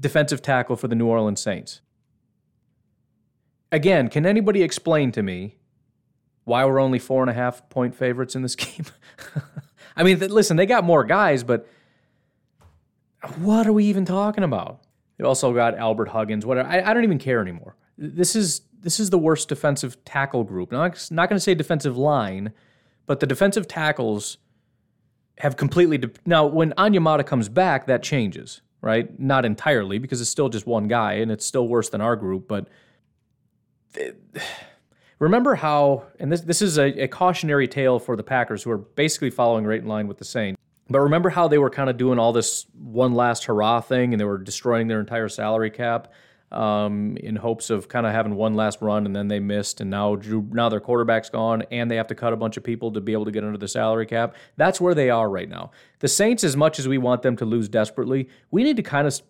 [0.00, 1.82] defensive tackle for the New Orleans Saints.
[3.70, 5.56] Again, can anybody explain to me
[6.44, 8.86] why we're only four and a half point favorites in this game?
[9.96, 11.68] I mean, listen, they got more guys, but
[13.36, 14.80] what are we even talking about?
[15.18, 16.46] They also got Albert Huggins.
[16.46, 16.70] Whatever.
[16.70, 17.76] I, I don't even care anymore.
[17.98, 20.72] This is this is the worst defensive tackle group.
[20.72, 22.52] Now, I'm not going to say defensive line,
[23.06, 24.38] but the defensive tackles
[25.38, 25.98] have completely.
[25.98, 29.18] De- now, when Onyemata comes back, that changes, right?
[29.18, 32.48] Not entirely because it's still just one guy and it's still worse than our group.
[32.48, 32.68] But
[35.18, 38.78] remember how, and this this is a, a cautionary tale for the Packers, who are
[38.78, 40.60] basically following right in line with the Saints.
[40.90, 44.20] But remember how they were kind of doing all this one last hurrah thing and
[44.20, 46.10] they were destroying their entire salary cap
[46.50, 49.90] um, in hopes of kind of having one last run and then they missed and
[49.90, 52.92] now Drew, now their quarterback's gone and they have to cut a bunch of people
[52.92, 54.34] to be able to get under the salary cap.
[54.56, 55.70] That's where they are right now.
[55.98, 59.06] The Saints, as much as we want them to lose desperately, we need to kind
[59.06, 59.20] of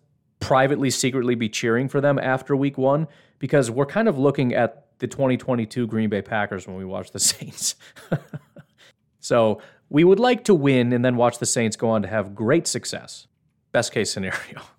[0.40, 3.08] privately, secretly be cheering for them after week one
[3.40, 7.18] because we're kind of looking at the 2022 Green Bay Packers when we watch the
[7.20, 7.74] Saints.
[9.18, 9.60] so
[9.90, 12.68] we would like to win and then watch the Saints go on to have great
[12.68, 13.26] success.
[13.72, 14.62] Best case scenario.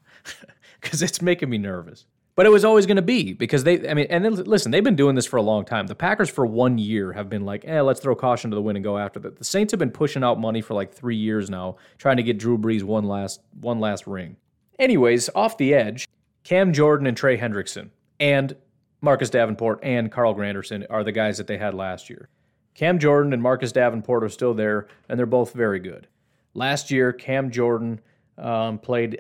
[0.82, 2.06] Because it's making me nervous.
[2.40, 4.96] But it was always going to be because they, I mean, and listen, they've been
[4.96, 5.88] doing this for a long time.
[5.88, 8.78] The Packers for one year have been like, eh, let's throw caution to the wind
[8.78, 9.36] and go after that.
[9.36, 12.40] The Saints have been pushing out money for like three years now, trying to get
[12.40, 14.38] Drew Brees one last, one last ring.
[14.80, 16.08] Anyways, off the edge,
[16.46, 17.90] Cam Jordan and Trey Hendrickson
[18.22, 18.56] and
[19.02, 22.30] Marcus Davenport and Carl Granderson are the guys that they had last year.
[22.74, 26.08] Cam Jordan and Marcus Davenport are still there, and they're both very good.
[26.54, 28.00] Last year, Cam Jordan
[28.38, 29.20] um, played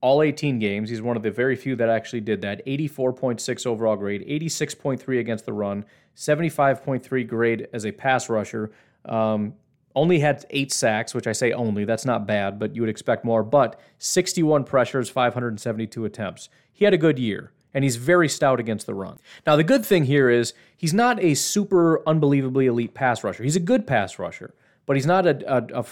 [0.00, 0.90] all 18 games.
[0.90, 2.64] He's one of the very few that actually did that.
[2.66, 5.84] 84.6 overall grade, 86.3 against the run,
[6.16, 8.70] 75.3 grade as a pass rusher.
[9.04, 9.54] Um,
[9.96, 11.84] only had eight sacks, which I say only.
[11.84, 13.42] That's not bad, but you would expect more.
[13.42, 16.48] But 61 pressures, 572 attempts.
[16.72, 19.18] He had a good year and he's very stout against the run.
[19.46, 23.42] Now, the good thing here is he's not a super unbelievably elite pass rusher.
[23.42, 24.54] He's a good pass rusher,
[24.86, 25.82] but he's not a, a, a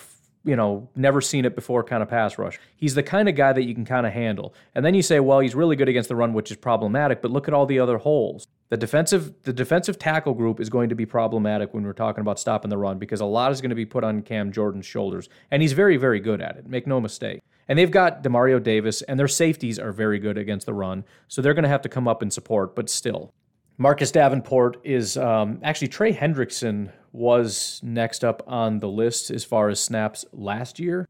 [0.46, 2.58] you know, never seen it before kind of pass rush.
[2.76, 4.54] He's the kind of guy that you can kind of handle.
[4.74, 7.32] And then you say, well, he's really good against the run, which is problematic, but
[7.32, 8.46] look at all the other holes.
[8.68, 12.40] The defensive the defensive tackle group is going to be problematic when we're talking about
[12.40, 15.28] stopping the run because a lot is going to be put on Cam Jordan's shoulders.
[15.50, 16.66] And he's very, very good at it.
[16.66, 17.40] Make no mistake.
[17.68, 21.04] And they've got Demario Davis, and their safeties are very good against the run.
[21.26, 23.32] So they're going to have to come up and support, but still.
[23.78, 29.68] Marcus Davenport is um, actually Trey Hendrickson was next up on the list as far
[29.68, 31.06] as snaps last year.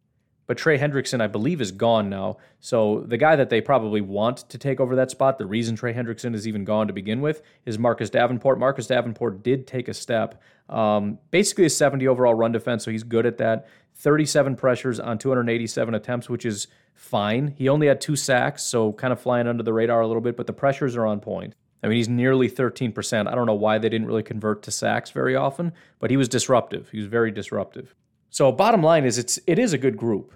[0.48, 2.36] But Trey Hendrickson, I believe, is gone now.
[2.60, 5.92] So the guy that they probably want to take over that spot, the reason Trey
[5.92, 8.58] Hendrickson is even gone to begin with, is Marcus Davenport.
[8.58, 10.40] Marcus Davenport did take a step.
[10.68, 13.66] Um, basically, a 70 overall run defense, so he's good at that.
[13.96, 17.54] 37 pressures on 287 attempts, which is fine.
[17.56, 20.36] He only had two sacks, so kind of flying under the radar a little bit,
[20.36, 21.54] but the pressures are on point.
[21.82, 23.28] I mean, he's nearly 13%.
[23.28, 26.28] I don't know why they didn't really convert to sacks very often, but he was
[26.28, 26.88] disruptive.
[26.90, 27.94] He was very disruptive.
[28.30, 30.32] So, bottom line is, it's it is a good group.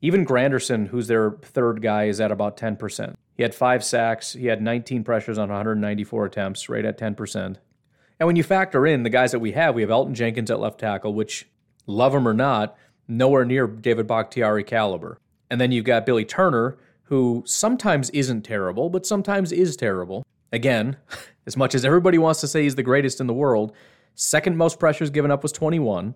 [0.00, 3.14] Even Granderson, who's their third guy, is at about 10%.
[3.36, 4.32] He had five sacks.
[4.32, 7.56] He had 19 pressures on 194 attempts, right at 10%.
[8.18, 10.60] And when you factor in the guys that we have, we have Elgton Jenkins at
[10.60, 11.48] left tackle, which
[11.86, 12.76] love him or not,
[13.08, 15.18] nowhere near David Bakhtiari caliber.
[15.50, 20.24] And then you've got Billy Turner, who sometimes isn't terrible, but sometimes is terrible.
[20.52, 20.96] Again,
[21.46, 23.72] as much as everybody wants to say he's the greatest in the world,
[24.14, 26.14] second most pressures given up was 21.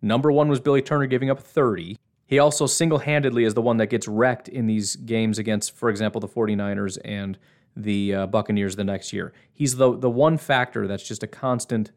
[0.00, 1.96] Number one was Billy Turner giving up 30.
[2.26, 5.88] He also single handedly is the one that gets wrecked in these games against, for
[5.88, 7.38] example, the 49ers and
[7.74, 9.32] the uh, Buccaneers the next year.
[9.52, 11.90] He's the, the one factor that's just a constant,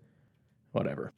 [0.72, 1.12] whatever.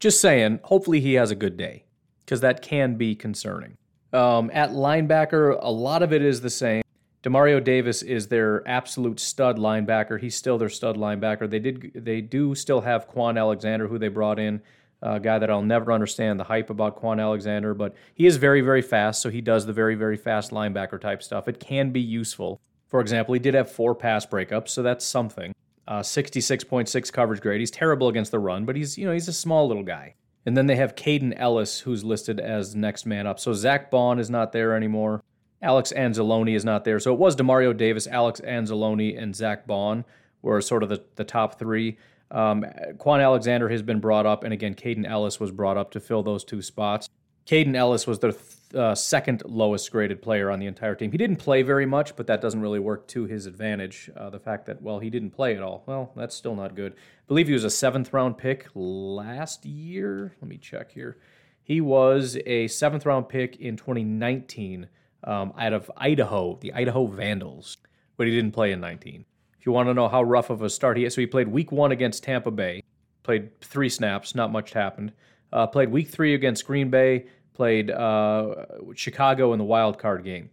[0.00, 1.84] Just saying, hopefully he has a good day
[2.24, 3.76] because that can be concerning.
[4.12, 6.82] Um, at linebacker, a lot of it is the same.
[7.22, 10.20] Demario Davis is their absolute stud linebacker.
[10.20, 11.48] He's still their stud linebacker.
[11.50, 14.62] They did they do still have Kwon Alexander, who they brought in,
[15.02, 18.60] a guy that I'll never understand the hype about Kwon Alexander, but he is very
[18.60, 21.48] very fast, so he does the very very fast linebacker type stuff.
[21.48, 22.60] It can be useful.
[22.86, 25.52] For example, he did have four pass breakups, so that's something.
[25.88, 27.60] Uh, 66.6 coverage grade.
[27.60, 30.14] He's terrible against the run, but he's you know he's a small little guy.
[30.46, 33.40] And then they have Kaden Elliss, who's listed as next man up.
[33.40, 35.22] So Zach Baun is not there anymore.
[35.62, 37.00] Alex Anzalone is not there.
[37.00, 40.04] So it was Demario Davis, Alex Anzalone, and Zach Baun
[40.42, 41.98] were sort of the, the top three.
[42.30, 42.64] Um,
[42.96, 46.22] Kwon Alexander has been brought up, and again, Kaden Elliss was brought up to fill
[46.22, 47.08] those two spots.
[47.46, 48.36] Kaden Elliss was the
[48.74, 51.12] uh, second lowest graded player on the entire team.
[51.12, 54.10] He didn't play very much, but that doesn't really work to his advantage.
[54.16, 55.84] Uh, the fact that, well, he didn't play at all.
[55.86, 56.92] Well, that's still not good.
[56.92, 60.34] I believe he was a seventh round pick last year.
[60.40, 61.18] Let me check here.
[61.62, 64.88] He was a seventh round pick in 2019
[65.26, 67.78] um, out of Idaho, the Idaho Vandals,
[68.16, 69.24] but he didn't play in 19.
[69.58, 71.48] If you want to know how rough of a start he had, so he played
[71.48, 72.82] week one against Tampa Bay,
[73.22, 75.12] played three snaps, not much happened.
[75.52, 80.50] Uh, played week three against Green Bay, played uh, Chicago in the wild card game.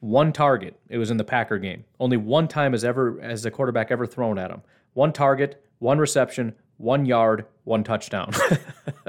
[0.00, 0.78] One target.
[0.88, 1.84] It was in the Packer game.
[1.98, 4.62] Only one time has ever has a quarterback ever thrown at him.
[4.94, 8.32] One target, one reception, one yard, one touchdown.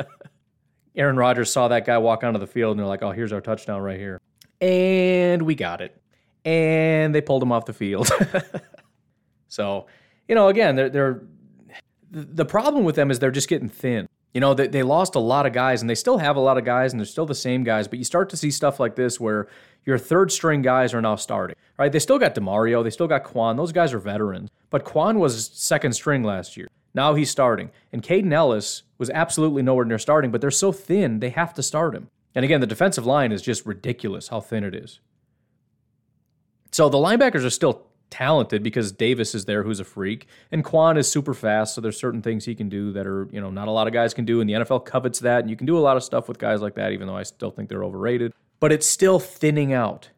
[0.95, 3.41] Aaron Rodgers saw that guy walk onto the field and they're like, "Oh, here's our
[3.41, 4.19] touchdown right here,"
[4.61, 5.99] and we got it.
[6.45, 8.09] And they pulled him off the field.
[9.47, 9.87] so,
[10.27, 11.21] you know, again, they're, they're
[12.11, 14.07] the problem with them is they're just getting thin.
[14.33, 16.57] You know, they, they lost a lot of guys and they still have a lot
[16.57, 18.95] of guys and they're still the same guys, but you start to see stuff like
[18.95, 19.47] this where
[19.85, 21.91] your third string guys are now starting, right?
[21.91, 23.57] They still got DeMario, they still got Kwon.
[23.57, 26.67] Those guys are veterans, but Kwon was second string last year.
[26.93, 27.71] Now he's starting.
[27.91, 31.63] And Kaden Elliss was absolutely nowhere near starting, but they're so thin, they have to
[31.63, 32.09] start him.
[32.35, 34.99] And again, the defensive line is just ridiculous how thin it is.
[36.71, 40.97] So the linebackers are still talented because Davis is there who's a freak and Kwon
[40.97, 43.67] is super fast so there's certain things he can do that are you know not
[43.67, 45.77] a lot of guys can do and the NFL covets that and you can do
[45.77, 48.31] a lot of stuff with guys like that even though I still think they're overrated.
[48.59, 50.09] But it's still thinning out.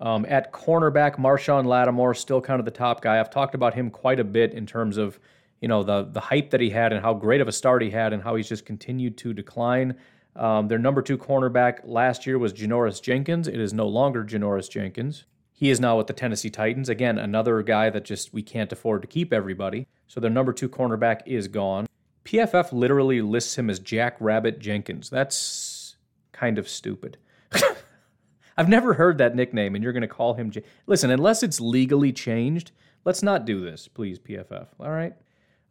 [0.00, 3.20] Um, at cornerback Marshon Lattimore still kind of the top guy.
[3.20, 5.20] I've talked about him quite a bit in terms of
[5.60, 7.90] you know the the hype that he had and how great of a start he
[7.90, 9.96] had and how he's just continued to decline
[10.36, 14.70] um, their number two cornerback last year was Janoris Jenkins it is no longer Janoris
[14.70, 15.24] Jenkins
[15.56, 16.88] he is now with the Tennessee Titans.
[16.88, 19.86] Again, another guy that just we can't afford to keep everybody.
[20.08, 21.86] So their number two cornerback is gone.
[22.24, 25.08] PFF literally lists him as Jack Rabbit Jenkins.
[25.08, 25.96] That's
[26.32, 27.18] kind of stupid.
[28.56, 30.50] I've never heard that nickname, and you're going to call him.
[30.50, 32.72] J- Listen, unless it's legally changed,
[33.04, 34.66] let's not do this, please, PFF.
[34.80, 35.14] All right.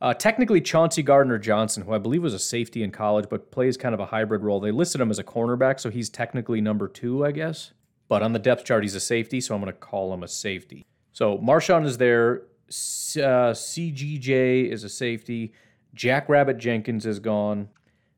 [0.04, 3.78] Uh, technically, Chauncey Gardner Johnson, who I believe was a safety in college, but plays
[3.78, 4.60] kind of a hybrid role.
[4.60, 7.72] They listed him as a cornerback, so he's technically number two, I guess.
[8.10, 10.28] But on the depth chart, he's a safety, so I'm going to call him a
[10.28, 10.86] safety.
[11.14, 12.41] So Marshon is there.
[12.68, 15.54] Uh, CGJ is a safety.
[15.93, 17.70] Jackrabbit Jenkins is gone.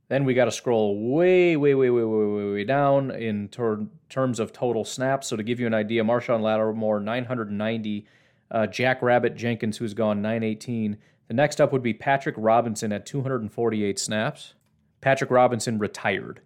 [0.07, 3.85] Then we got to scroll way, way, way, way, way, way, way down in ter-
[4.09, 5.27] terms of total snaps.
[5.27, 8.07] So to give you an idea, Marshon Lattimore 990,
[8.49, 10.97] uh, Jackrabbit Jenkins who's gone 918.
[11.27, 14.53] The next up would be Patrick Robinson at 248 snaps.
[15.01, 16.41] Patrick Robinson retired,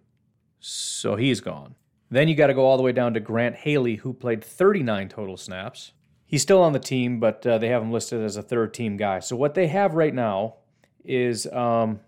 [0.58, 1.74] so he's gone.
[2.10, 5.08] Then you got to go all the way down to Grant Haley, who played 39
[5.08, 5.92] total snaps.
[6.26, 8.96] He's still on the team, but uh, they have him listed as a third team
[8.96, 9.20] guy.
[9.20, 10.56] So what they have right now
[11.04, 12.00] is, um,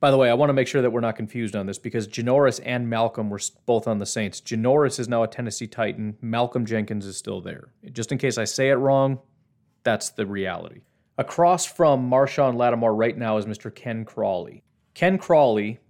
[0.00, 2.08] by the way, I want to make sure that we're not confused on this because
[2.08, 4.40] Janoris and Malcolm were both on the Saints.
[4.40, 6.16] Janoris is now a Tennessee Titan.
[6.20, 7.72] Malcolm Jenkins is still there.
[7.92, 9.18] Just in case I say it wrong,
[9.82, 10.82] that's the reality.
[11.18, 13.74] Across from Marshon Lattimore right now is Mr.
[13.74, 14.62] Ken Crawley.
[14.94, 15.80] Ken Crawley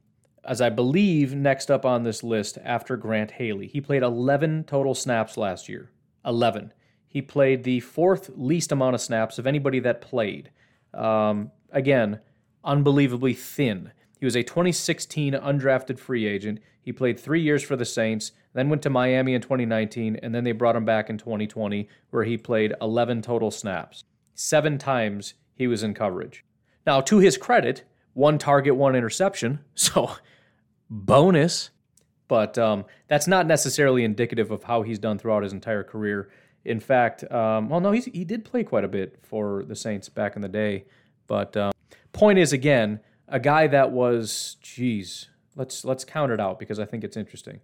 [0.42, 3.66] as I believe next up on this list after Grant Haley.
[3.66, 5.90] He played 11 total snaps last year.
[6.24, 6.72] 11.
[7.06, 10.50] He played the fourth least amount of snaps of anybody that played.
[10.94, 12.20] Um, again,
[12.64, 13.92] unbelievably thin.
[14.18, 16.60] He was a 2016 undrafted free agent.
[16.80, 20.44] He played three years for the Saints, then went to Miami in 2019, and then
[20.44, 24.04] they brought him back in 2020, where he played 11 total snaps.
[24.40, 26.44] Seven times he was in coverage.
[26.86, 27.82] Now, to his credit,
[28.12, 29.58] one target, one interception.
[29.74, 30.12] So
[30.88, 31.70] bonus,
[32.28, 36.30] but um, that's not necessarily indicative of how he's done throughout his entire career.
[36.64, 40.36] In fact, um, well, no, he did play quite a bit for the Saints back
[40.36, 40.84] in the day.
[41.26, 41.72] But um,
[42.12, 46.84] point is, again, a guy that was, geez, let's let's count it out because I
[46.84, 47.58] think it's interesting.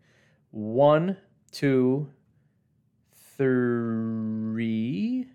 [0.51, 1.19] One,
[1.53, 2.11] two,
[3.37, 5.29] three.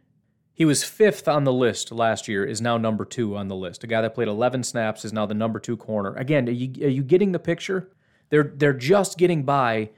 [0.60, 3.86] He was fifth on the list last year, is now number two on the list.
[3.86, 6.14] A guy that played 11 snaps is now the number two corner.
[6.16, 7.88] Again, are you, are you getting the picture?
[8.28, 9.92] They're, they're just getting by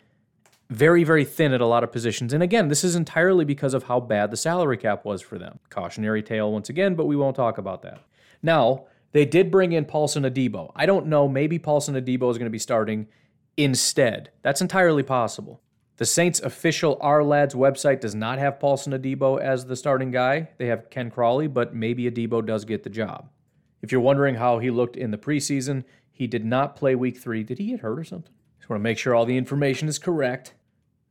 [0.69, 2.31] very, very thin at a lot of positions.
[2.31, 5.57] And again, this is entirely because of how bad the salary cap was for them.
[5.71, 7.99] Cautionary tale once again, but we won't talk about that.
[8.43, 10.71] Now, they did bring in Paulson Adebo.
[10.75, 13.07] I don't know, maybe Paulson Adebo is going to be starting
[13.57, 14.29] instead.
[14.43, 15.59] That's entirely possible.
[16.01, 20.49] The Saints' official Ourlads website does not have Paulson Adebo as the starting guy.
[20.57, 23.29] They have Ken Crawley, but maybe Adebo does get the job.
[23.83, 27.43] If you're wondering how he looked in the preseason, he did not play week three.
[27.43, 28.33] Did he get hurt or something?
[28.57, 30.55] Just want to make sure all the information is correct.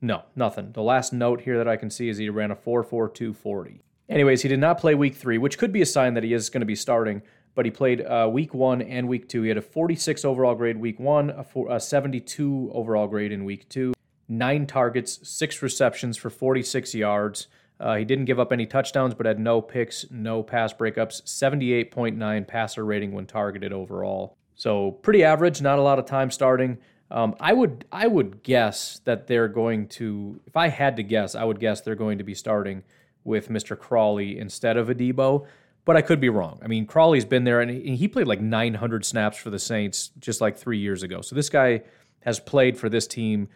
[0.00, 0.72] No, nothing.
[0.72, 3.82] The last note here that I can see is he ran a 4.4240.
[4.08, 6.50] Anyways, he did not play week three, which could be a sign that he is
[6.50, 7.20] going to be starting.
[7.20, 9.42] But but he played uh, week one and week two.
[9.42, 13.44] He had a 46 overall grade week one, a, four, a 72 overall grade in
[13.44, 13.92] week two,
[14.30, 17.48] nine targets, six receptions for 46 yards.
[17.80, 22.46] Uh, he didn't give up any touchdowns, but had no picks, no pass breakups, 78.9
[22.46, 24.36] passer rating when targeted overall.
[24.54, 26.78] So pretty average, not a lot of time starting.
[27.10, 30.40] Um, I would I would guess that they're going to.
[30.46, 32.84] If I had to guess, I would guess they're going to be starting
[33.24, 33.76] with Mr.
[33.76, 35.46] Crawley instead of Adebo.
[35.86, 36.60] But I could be wrong.
[36.62, 40.40] I mean, Crawley's been there and he played like 900 snaps for the Saints just
[40.40, 41.22] like three years ago.
[41.22, 41.82] So this guy
[42.20, 43.48] has played for this team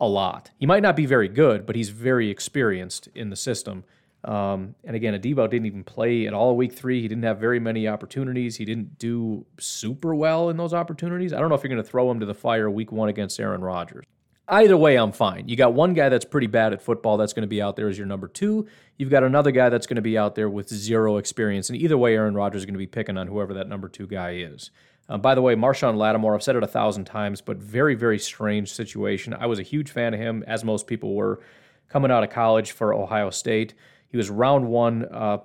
[0.00, 0.50] a lot.
[0.58, 3.84] He might not be very good, but he's very experienced in the system.
[4.24, 7.00] Um, and again, Adebo didn't even play at all week three.
[7.00, 8.56] He didn't have very many opportunities.
[8.56, 11.32] He didn't do super well in those opportunities.
[11.32, 13.40] I don't know if you're going to throw him to the fire week one against
[13.40, 14.04] Aaron Rodgers.
[14.48, 15.48] Either way, I'm fine.
[15.48, 17.88] You got one guy that's pretty bad at football that's going to be out there
[17.88, 18.66] as your number two.
[18.98, 21.70] You've got another guy that's going to be out there with zero experience.
[21.70, 24.08] And either way, Aaron Rodgers is going to be picking on whoever that number two
[24.08, 24.72] guy is.
[25.10, 28.18] Uh, by the way, Marshon Lattimore, I've said it a thousand times, but very, very
[28.18, 29.34] strange situation.
[29.34, 31.40] I was a huge fan of him, as most people were,
[31.88, 33.74] coming out of college for Ohio State.
[34.06, 35.38] He was round one, uh,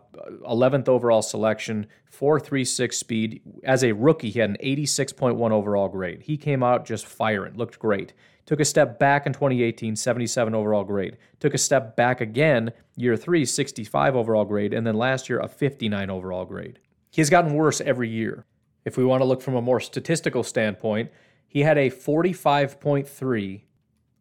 [0.48, 3.42] 11th overall selection, 4.36 speed.
[3.64, 6.22] As a rookie, he had an 86.1 overall grade.
[6.22, 8.14] He came out just firing, looked great.
[8.46, 11.18] Took a step back in 2018, 77 overall grade.
[11.40, 14.74] Took a step back again, year three, 65 overall grade.
[14.74, 16.78] And then last year, a 59 overall grade.
[17.10, 18.46] He has gotten worse every year.
[18.86, 21.12] If we want to look from a more statistical standpoint,
[21.48, 23.62] he had a 45.3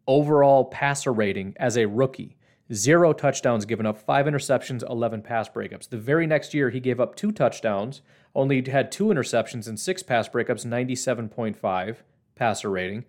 [0.07, 2.35] overall passer rating as a rookie.
[2.73, 5.87] Zero touchdowns given up, five interceptions, 11 pass breakups.
[5.87, 8.01] The very next year, he gave up two touchdowns,
[8.33, 11.97] only had two interceptions and six pass breakups, 97.5
[12.33, 13.05] passer rating.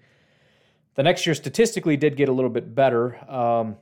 [0.94, 3.16] The next year, statistically, did get a little bit better.
[3.30, 3.76] Um,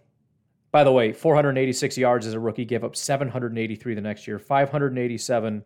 [0.70, 5.64] by the way, 486 yards as a rookie, gave up 783 the next year, 587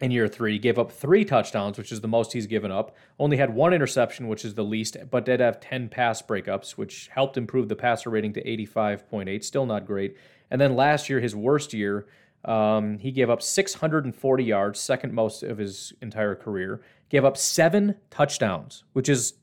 [0.00, 0.52] in year three.
[0.52, 2.96] He gave up three touchdowns, which is the most he's given up.
[3.18, 7.08] Only had one interception, which is the least, but did have 10 pass breakups, which
[7.08, 9.44] helped improve the passer rating to 85.8.
[9.44, 10.16] Still not great.
[10.50, 12.06] And then last year, his worst year,
[12.44, 16.80] um, he gave up 640 yards, second most of his entire career.
[17.10, 19.34] Gave up seven touchdowns, which is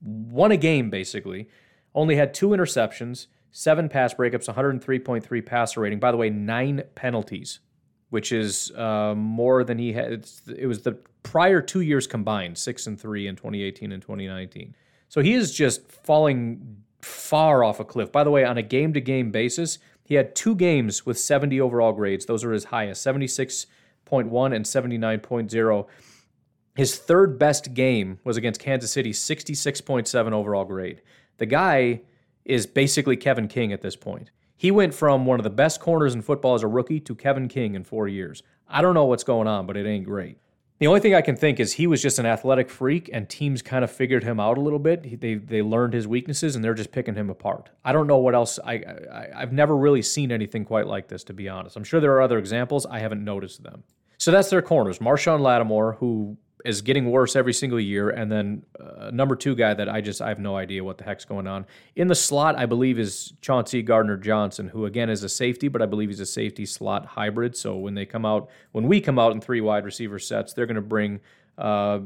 [0.00, 1.48] one a game, basically.
[1.94, 5.98] Only had two interceptions, seven pass breakups, 103.3 passer rating.
[5.98, 7.60] By the way, nine penalties
[8.10, 10.26] which is uh, more than he had.
[10.56, 10.92] it was the
[11.22, 14.74] prior two years combined, six and three in 2018 and 2019.
[15.08, 18.10] So he is just falling far off a cliff.
[18.10, 21.60] By the way, on a game to game basis, he had two games with 70
[21.60, 22.26] overall grades.
[22.26, 23.66] Those are his highest 76.1
[24.10, 25.86] and 79.0.
[26.76, 31.02] His third best game was against Kansas City, 66.7 overall grade.
[31.38, 32.02] The guy
[32.44, 34.30] is basically Kevin King at this point.
[34.58, 37.46] He went from one of the best corners in football as a rookie to Kevin
[37.46, 38.42] King in four years.
[38.68, 40.36] I don't know what's going on, but it ain't great.
[40.80, 43.62] The only thing I can think is he was just an athletic freak, and teams
[43.62, 45.20] kind of figured him out a little bit.
[45.20, 47.70] They they learned his weaknesses, and they're just picking him apart.
[47.84, 48.58] I don't know what else.
[48.64, 51.76] I, I I've never really seen anything quite like this, to be honest.
[51.76, 52.84] I'm sure there are other examples.
[52.84, 53.84] I haven't noticed them.
[54.18, 54.98] So that's their corners.
[54.98, 58.10] Marshon Lattimore, who is getting worse every single year.
[58.10, 61.04] And then uh, number two guy that I just I have no idea what the
[61.04, 62.58] heck's going on in the slot.
[62.58, 66.20] I believe is Chauncey Gardner Johnson, who again is a safety, but I believe he's
[66.20, 67.56] a safety slot hybrid.
[67.56, 70.66] So when they come out, when we come out in three wide receiver sets, they're
[70.66, 71.20] going to bring
[71.56, 72.00] uh,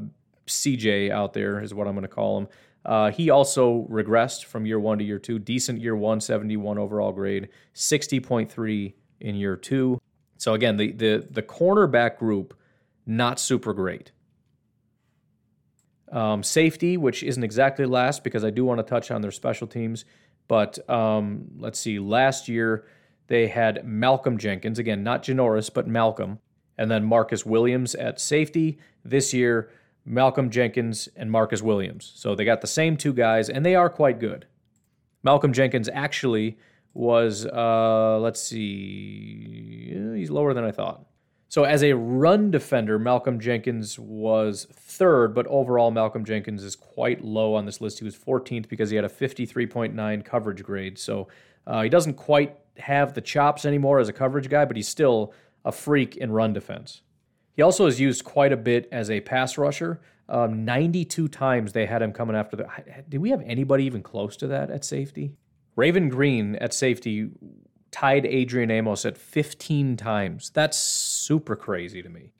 [0.47, 2.47] CJ out there is what I'm going to call him.
[2.85, 5.39] Uh, he also regressed from year one to year two.
[5.39, 9.99] Decent year one, 71 overall grade, 60.3 in year two.
[10.37, 12.53] So again, the the the cornerback group
[13.05, 14.11] not super great.
[16.13, 19.65] Um, safety, which isn't exactly last because I do want to touch on their special
[19.65, 20.05] teams.
[20.47, 22.85] But um, let's see, last year
[23.27, 26.37] they had Malcolm Jenkins, again, not Janoris, but Malcolm,
[26.77, 28.77] and then Marcus Williams at safety.
[29.03, 29.71] This year,
[30.05, 32.11] Malcolm Jenkins and Marcus Williams.
[32.15, 34.45] So they got the same two guys, and they are quite good.
[35.23, 36.59] Malcolm Jenkins actually
[36.93, 41.05] was, uh, let's see, he's lower than I thought.
[41.53, 47.23] So, as a run defender, Malcolm Jenkins was third, but overall, Malcolm Jenkins is quite
[47.23, 47.99] low on this list.
[47.99, 50.97] He was 14th because he had a 53.9 coverage grade.
[50.97, 51.27] So,
[51.67, 55.31] uh, he doesn't quite have the chops anymore as a coverage guy, but he's still
[55.63, 57.03] a freak in run defense.
[57.55, 60.01] He also is used quite a bit as a pass rusher.
[60.29, 62.67] Um, 92 times they had him coming after the.
[63.07, 65.35] Did we have anybody even close to that at safety?
[65.75, 67.29] Raven Greene at safety
[67.93, 70.49] tied Adrian Amos at 15 times.
[70.49, 72.33] That's super crazy to me.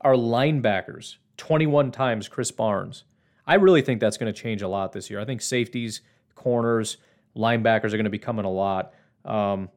[0.00, 3.04] Our linebackers, 21 times Krys Barnes.
[3.46, 5.20] I really think that's going to change a lot this year.
[5.20, 6.00] I think safeties,
[6.34, 6.96] corners,
[7.36, 8.94] linebackers are going to be coming a lot.
[9.24, 9.68] Um,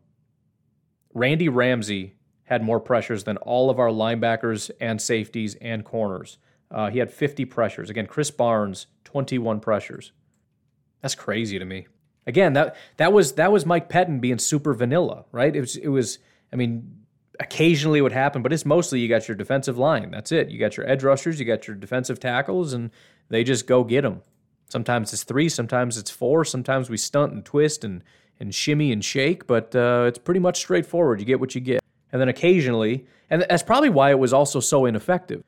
[1.13, 2.13] Randy Ramsey
[2.43, 6.38] had more pressures than all of our linebackers and safeties and corners.
[6.70, 7.89] Uh, he had 50 pressures.
[7.89, 10.11] Again, Krys Barnes, 21 pressures.
[11.01, 11.88] That's crazy to me.
[12.28, 15.55] Again, that that was that was Mike Pettine being super vanilla, right?
[15.55, 16.19] It was it was.
[16.53, 16.97] I mean,
[17.39, 20.11] occasionally it would happen, but it's mostly you got your defensive line.
[20.11, 20.49] That's it.
[20.49, 22.91] You got your edge rushers, you got your defensive tackles, and
[23.30, 24.21] they just go get them.
[24.69, 28.03] Sometimes it's three, sometimes it's four, sometimes we stunt and twist and
[28.39, 31.19] and shimmy and shake, but uh, it's pretty much straightforward.
[31.19, 31.82] You get what you get.
[32.11, 35.43] And then occasionally, and that's probably why it was also so ineffective.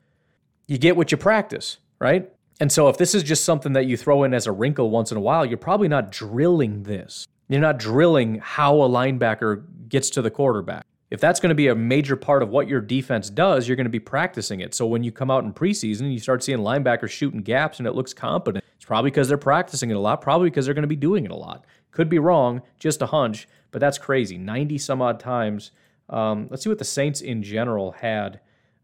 [0.66, 2.30] You get what you practice, right?
[2.60, 5.10] And so if this is just something that you throw in as a wrinkle once
[5.10, 7.26] in a while, you're probably not drilling this.
[7.48, 10.84] You're not drilling how a linebacker gets to the quarterback.
[11.10, 13.86] If that's going to be a major part of what your defense does, you're going
[13.86, 14.74] to be practicing it.
[14.74, 17.88] So when you come out in preseason, and you start seeing linebackers shooting gaps and
[17.88, 18.64] it looks competent.
[18.76, 21.24] It's probably because they're practicing it a lot, probably because they're going to be doing
[21.24, 21.64] it a lot.
[21.90, 24.38] Could be wrong, just a hunch, but that's crazy.
[24.38, 25.72] 90 some odd times.
[26.08, 28.40] Um, let's see what the Saints in general had.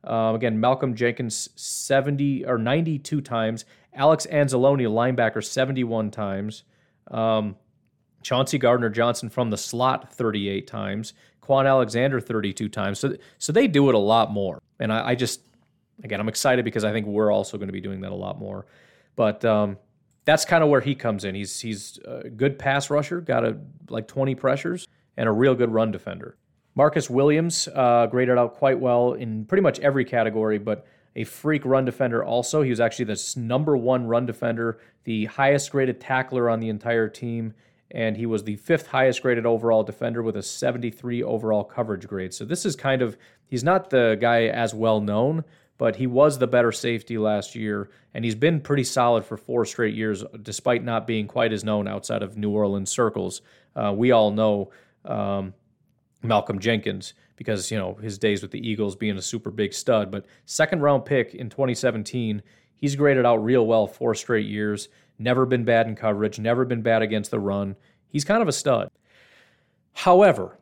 [0.06, 3.64] Um, again, Malcolm Jenkins 70 or 92 times.
[3.94, 6.64] Alex Anzalone, linebacker, 71 times.
[7.10, 7.56] Um,
[8.22, 11.14] Chauncey Gardner Johnson from the slot 38 times.
[11.42, 12.98] Kwon Alexander 32 times.
[12.98, 14.60] So, so they do it a lot more.
[14.80, 15.40] And I, I just,
[16.02, 18.38] again, I'm excited because I think we're also going to be doing that a lot
[18.38, 18.66] more.
[19.14, 19.78] But um,
[20.24, 21.34] that's kind of where he comes in.
[21.34, 23.56] He's he's a good pass rusher, got a
[23.88, 24.86] like 20 pressures,
[25.16, 26.36] and a real good run defender.
[26.76, 31.64] Marcus Williams uh, graded out quite well in pretty much every category, but a freak
[31.64, 32.60] run defender also.
[32.60, 37.08] He was actually the number one run defender, the highest graded tackler on the entire
[37.08, 37.54] team,
[37.90, 42.34] and he was the fifth highest graded overall defender with a 73 overall coverage grade.
[42.34, 43.16] So this is kind of,
[43.48, 45.44] he's not the guy as well known,
[45.78, 49.64] but he was the better safety last year, and he's been pretty solid for four
[49.64, 53.40] straight years, despite not being quite as known outside of New Orleans circles.
[53.74, 54.70] Uh, we all know
[55.06, 55.54] um,
[56.26, 60.10] Malcolm Jenkins because you know his days with the Eagles being a super big stud.
[60.10, 62.42] But second round pick in 2017,
[62.74, 64.88] he's graded out real well four straight years.
[65.18, 66.38] Never been bad in coverage.
[66.38, 67.76] Never been bad against the run.
[68.08, 68.90] He's kind of a stud.
[69.92, 70.58] However,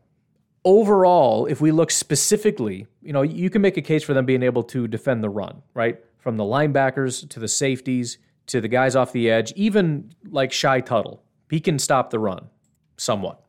[0.64, 4.42] overall, if we look specifically, you know, you can make a case for them being
[4.42, 5.98] able to defend the run, right?
[6.18, 10.80] From the linebackers to the safeties to the guys off the edge, even like Shy
[10.80, 12.48] Tuttle, he can stop the run
[12.96, 13.43] somewhat.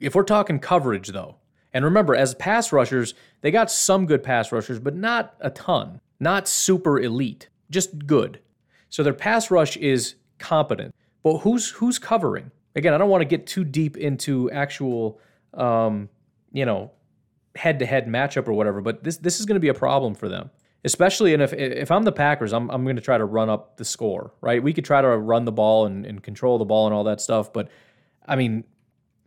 [0.00, 1.36] If we're talking coverage, though,
[1.72, 6.00] and remember, as pass rushers, they got some good pass rushers, but not a ton,
[6.20, 8.40] not super elite, just good.
[8.90, 10.94] So their pass rush is competent.
[11.24, 12.50] But who's who's covering?
[12.76, 15.18] Again, I don't want to get too deep into actual,
[15.54, 16.08] um,
[16.52, 16.90] you know,
[17.56, 18.80] head-to-head matchup or whatever.
[18.80, 20.50] But this this is going to be a problem for them,
[20.84, 21.32] especially.
[21.34, 23.84] And if if I'm the Packers, I'm I'm going to try to run up the
[23.84, 24.32] score.
[24.40, 24.62] Right?
[24.62, 27.20] We could try to run the ball and, and control the ball and all that
[27.20, 27.52] stuff.
[27.52, 27.68] But
[28.26, 28.64] I mean,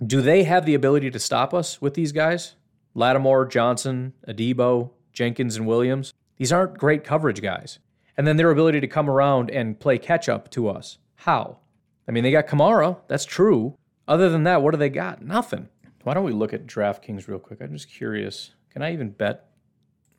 [0.05, 2.55] do they have the ability to stop us with these guys?
[2.93, 6.13] Lattimore, Johnson, Adebo, Jenkins, and Williams.
[6.37, 7.79] These aren't great coverage guys.
[8.15, 10.97] And then their ability to come around and play catch up to us.
[11.15, 11.59] How?
[12.07, 12.97] I mean, they got Kamara.
[13.07, 13.75] That's true.
[14.07, 15.23] Other than that, what do they got?
[15.23, 15.69] Nothing.
[16.03, 17.59] Why don't we look at DraftKings real quick?
[17.61, 18.51] I'm just curious.
[18.69, 19.49] Can I even bet?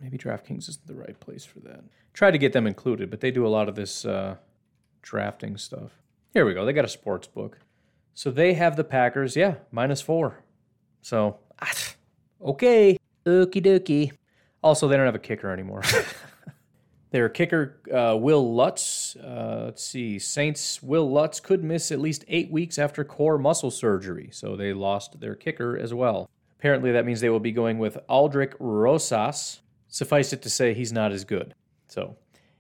[0.01, 1.83] Maybe DraftKings isn't the right place for that.
[2.13, 4.37] Try to get them included, but they do a lot of this uh,
[5.03, 5.93] drafting stuff.
[6.33, 6.65] Here we go.
[6.65, 7.59] They got a sports book.
[8.19, 10.43] So they have the Packers, yeah, minus four.
[11.03, 11.39] So,
[12.45, 14.11] okay, okie dokie.
[14.61, 15.83] Also, they don't have a kicker anymore.
[17.13, 22.25] Their kicker, uh, Wil Lutz, uh, let's see, Saints Wil Lutz could miss at least
[22.27, 26.29] eight weeks after core muscle surgery, so they lost their kicker as well.
[26.59, 29.61] Apparently, that means they will be going with Aldrick Rosas.
[29.87, 31.55] Suffice it to say, he's not as good.
[31.87, 32.17] So,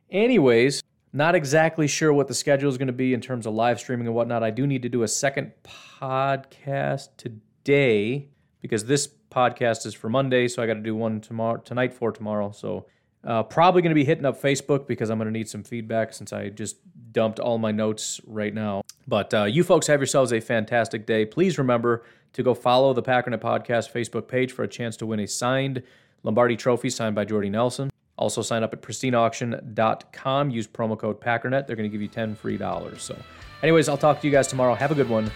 [0.08, 3.80] anyways, not exactly sure what the schedule is going to be in terms of live
[3.80, 4.42] streaming and whatnot.
[4.42, 8.28] I do need to do a second podcast today
[8.60, 12.12] because this podcast is for Monday, so I got to do one tomorrow tonight for
[12.12, 12.52] tomorrow.
[12.52, 12.86] So
[13.24, 16.12] uh, probably going to be hitting up Facebook because I'm going to need some feedback
[16.12, 16.76] since I just
[17.12, 18.82] dumped all my notes right now.
[19.06, 21.24] But uh, you folks have yourselves a fantastic day.
[21.24, 22.04] Please remember
[22.34, 25.82] to go follow the Packernet Podcast Facebook page for a chance to win a signed
[26.22, 27.90] Lombardi Trophy signed by Jordy Nelson.
[28.18, 30.50] Also, sign up at pristineauction.com.
[30.50, 31.66] Use promo code PACKERNET.
[31.66, 33.02] They're going to give you 10 free dollars.
[33.02, 33.16] So,
[33.62, 34.74] anyways, I'll talk to you guys tomorrow.
[34.74, 35.30] Have a good one.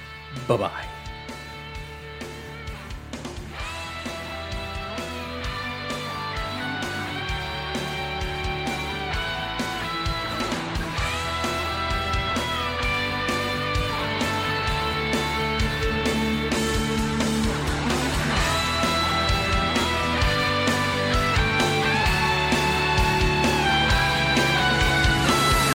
[0.49, 1.02] Bye bye.